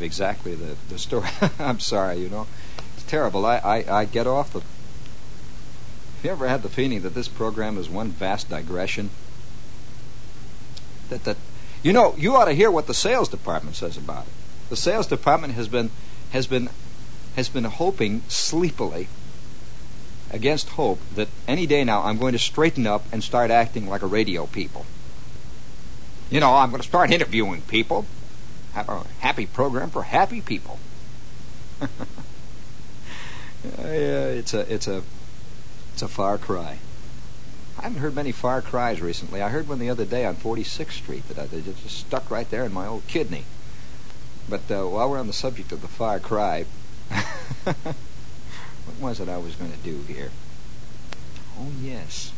Exactly 0.02 0.56
the, 0.56 0.76
the 0.90 1.00
story. 1.00 1.28
I'm 1.60 1.80
sorry, 1.80 2.18
you 2.18 2.30
know. 2.30 2.48
It's 2.96 3.06
terrible. 3.06 3.46
I, 3.46 3.58
I, 3.58 4.00
I 4.02 4.06
get 4.06 4.28
off 4.28 4.54
the. 4.54 4.60
Have 4.60 6.26
you 6.26 6.32
ever 6.32 6.48
had 6.48 6.64
the 6.64 6.70
feeling 6.70 7.02
that 7.02 7.14
this 7.14 7.28
program 7.28 7.78
is 7.78 7.90
one 7.90 8.10
vast 8.10 8.50
digression? 8.50 9.10
That, 11.10 11.24
that 11.26 11.38
you 11.84 11.94
know, 11.94 12.16
you 12.18 12.36
ought 12.36 12.46
to 12.46 12.54
hear 12.54 12.72
what 12.72 12.88
the 12.88 12.94
sales 12.94 13.30
department 13.30 13.76
says 13.76 13.98
about 13.98 14.26
it. 14.26 14.34
The 14.70 14.76
sales 14.76 15.08
department 15.08 15.54
has 15.54 15.68
been 15.68 15.92
has 16.32 16.48
been 16.48 16.70
has 17.36 17.50
been 17.50 17.66
hoping 17.66 18.24
sleepily 18.28 19.08
against 20.32 20.70
hope 20.70 21.00
that 21.16 21.30
any 21.48 21.66
day 21.66 21.84
now 21.84 22.04
I'm 22.04 22.18
going 22.18 22.34
to 22.34 22.40
straighten 22.40 22.86
up 22.86 23.06
and 23.12 23.24
start 23.24 23.52
acting 23.52 23.88
like 23.88 24.02
a 24.02 24.08
radio 24.08 24.48
people. 24.48 24.86
You 26.30 26.40
know, 26.40 26.56
I'm 26.56 26.70
going 26.70 26.82
to 26.82 26.88
start 26.88 27.12
interviewing 27.12 27.62
people. 27.62 28.06
A 28.78 29.04
happy 29.20 29.48
program 29.48 29.90
for 29.90 30.04
happy 30.04 30.40
people. 30.40 30.78
yeah, 33.80 34.28
it's 34.28 34.54
a 34.54 34.72
it's 34.72 34.88
a 34.88 35.02
it's 35.94 36.04
a 36.04 36.08
far 36.08 36.38
cry. 36.38 36.78
I 37.80 37.84
haven't 37.84 38.02
heard 38.02 38.16
many 38.16 38.32
far 38.32 38.62
cries 38.62 39.02
recently. 39.02 39.42
I 39.42 39.50
heard 39.50 39.68
one 39.68 39.80
the 39.80 39.90
other 39.90 40.06
day 40.06 40.26
on 40.26 40.36
46th 40.36 40.92
Street 40.92 41.28
that 41.28 41.40
I, 41.40 41.48
just 41.48 41.90
stuck 41.90 42.30
right 42.32 42.50
there 42.50 42.64
in 42.64 42.74
my 42.74 42.88
old 42.88 43.06
kidney. 43.08 43.44
But 44.50 44.72
uh, 44.72 44.86
while 44.86 45.10
we're 45.10 45.20
on 45.20 45.28
the 45.28 45.34
subject 45.34 45.72
of 45.72 45.82
the 45.82 45.88
far 45.88 46.20
cry, 46.20 46.66
what 47.64 47.96
was 49.00 49.20
it 49.20 49.30
I 49.30 49.38
was 49.38 49.56
going 49.56 49.72
to 49.72 49.78
do 49.78 50.02
here? 50.12 50.32
Oh, 51.60 51.72
yes. 51.82 52.32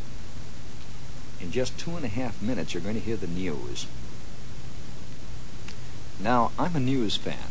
In 1.39 1.51
just 1.51 1.77
two 1.77 1.95
and 1.95 2.03
a 2.03 2.09
half 2.09 2.41
minutes, 2.41 2.73
you're 2.73 2.83
going 2.83 2.95
to 2.95 3.01
hear 3.01 3.15
the 3.15 3.27
news. 3.27 3.87
Now, 6.19 6.51
I'm 6.59 6.75
a 6.75 6.81
news 6.81 7.15
fan, 7.15 7.47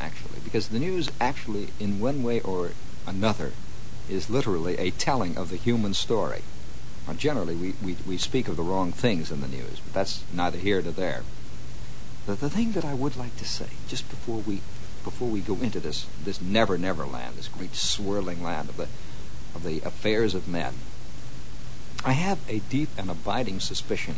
actually, 0.00 0.40
because 0.42 0.68
the 0.68 0.80
news 0.80 1.08
actually, 1.20 1.68
in 1.78 2.00
one 2.00 2.24
way 2.24 2.40
or 2.40 2.72
another, 3.06 3.52
is 4.08 4.28
literally 4.28 4.76
a 4.76 4.90
telling 4.90 5.38
of 5.38 5.50
the 5.50 5.56
human 5.56 5.94
story. 5.94 6.42
Now, 7.06 7.14
generally, 7.14 7.54
we, 7.54 7.74
we, 7.82 7.96
we 8.04 8.18
speak 8.18 8.48
of 8.48 8.56
the 8.56 8.64
wrong 8.64 8.90
things 8.90 9.30
in 9.30 9.40
the 9.40 9.46
news, 9.46 9.78
but 9.84 9.92
that's 9.92 10.24
neither 10.32 10.58
here 10.58 10.82
nor 10.82 10.92
there. 10.92 11.22
The, 12.26 12.34
the 12.34 12.50
thing 12.50 12.72
that 12.72 12.84
I 12.84 12.94
would 12.94 13.16
like 13.16 13.36
to 13.36 13.44
say, 13.44 13.68
just 13.86 14.08
before 14.08 14.38
we 14.38 14.60
before 15.04 15.28
we 15.28 15.38
go 15.38 15.54
into 15.58 15.78
this 15.78 16.06
this 16.24 16.40
never 16.40 16.76
never 16.76 17.06
land, 17.06 17.36
this 17.36 17.46
great 17.46 17.76
swirling 17.76 18.42
land 18.42 18.68
of 18.68 18.76
the 18.76 18.88
of 19.54 19.62
the 19.62 19.80
affairs 19.82 20.34
of 20.34 20.48
men, 20.48 20.74
I 22.04 22.12
have 22.12 22.40
a 22.48 22.58
deep 22.68 22.88
and 22.98 23.08
abiding 23.08 23.60
suspicion 23.60 24.16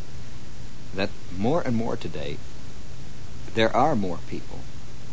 that 0.94 1.10
more 1.36 1.60
and 1.60 1.76
more 1.76 1.96
today 1.96 2.38
there 3.54 3.74
are 3.76 3.96
more 3.96 4.18
people 4.28 4.60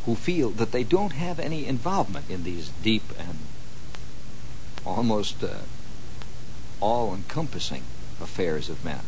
who 0.06 0.16
feel 0.16 0.50
that 0.52 0.72
they 0.72 0.84
don't 0.84 1.14
have 1.14 1.40
any 1.40 1.66
involvement 1.66 2.30
in 2.30 2.44
these 2.44 2.70
deep 2.84 3.04
and 3.18 3.40
almost 4.86 5.44
uh, 5.44 5.50
all-encompassing 6.80 7.84
affairs 8.22 8.70
of 8.70 8.86
men, 8.86 9.02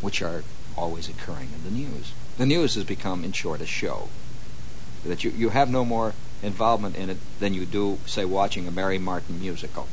which 0.00 0.20
are 0.20 0.44
always 0.76 1.08
occurring 1.08 1.48
in 1.54 1.64
the 1.64 1.70
news. 1.70 2.12
The 2.36 2.46
news 2.46 2.74
has 2.74 2.84
become, 2.84 3.24
in 3.24 3.32
short, 3.32 3.60
a 3.60 3.66
show. 3.66 4.08
That 5.04 5.24
you, 5.24 5.30
you 5.30 5.48
have 5.50 5.70
no 5.70 5.84
more 5.84 6.14
involvement 6.42 6.96
in 6.96 7.10
it 7.10 7.18
than 7.40 7.54
you 7.54 7.64
do, 7.64 7.98
say, 8.06 8.24
watching 8.24 8.68
a 8.68 8.70
Mary 8.70 8.98
Martin 8.98 9.40
musical. 9.40 9.88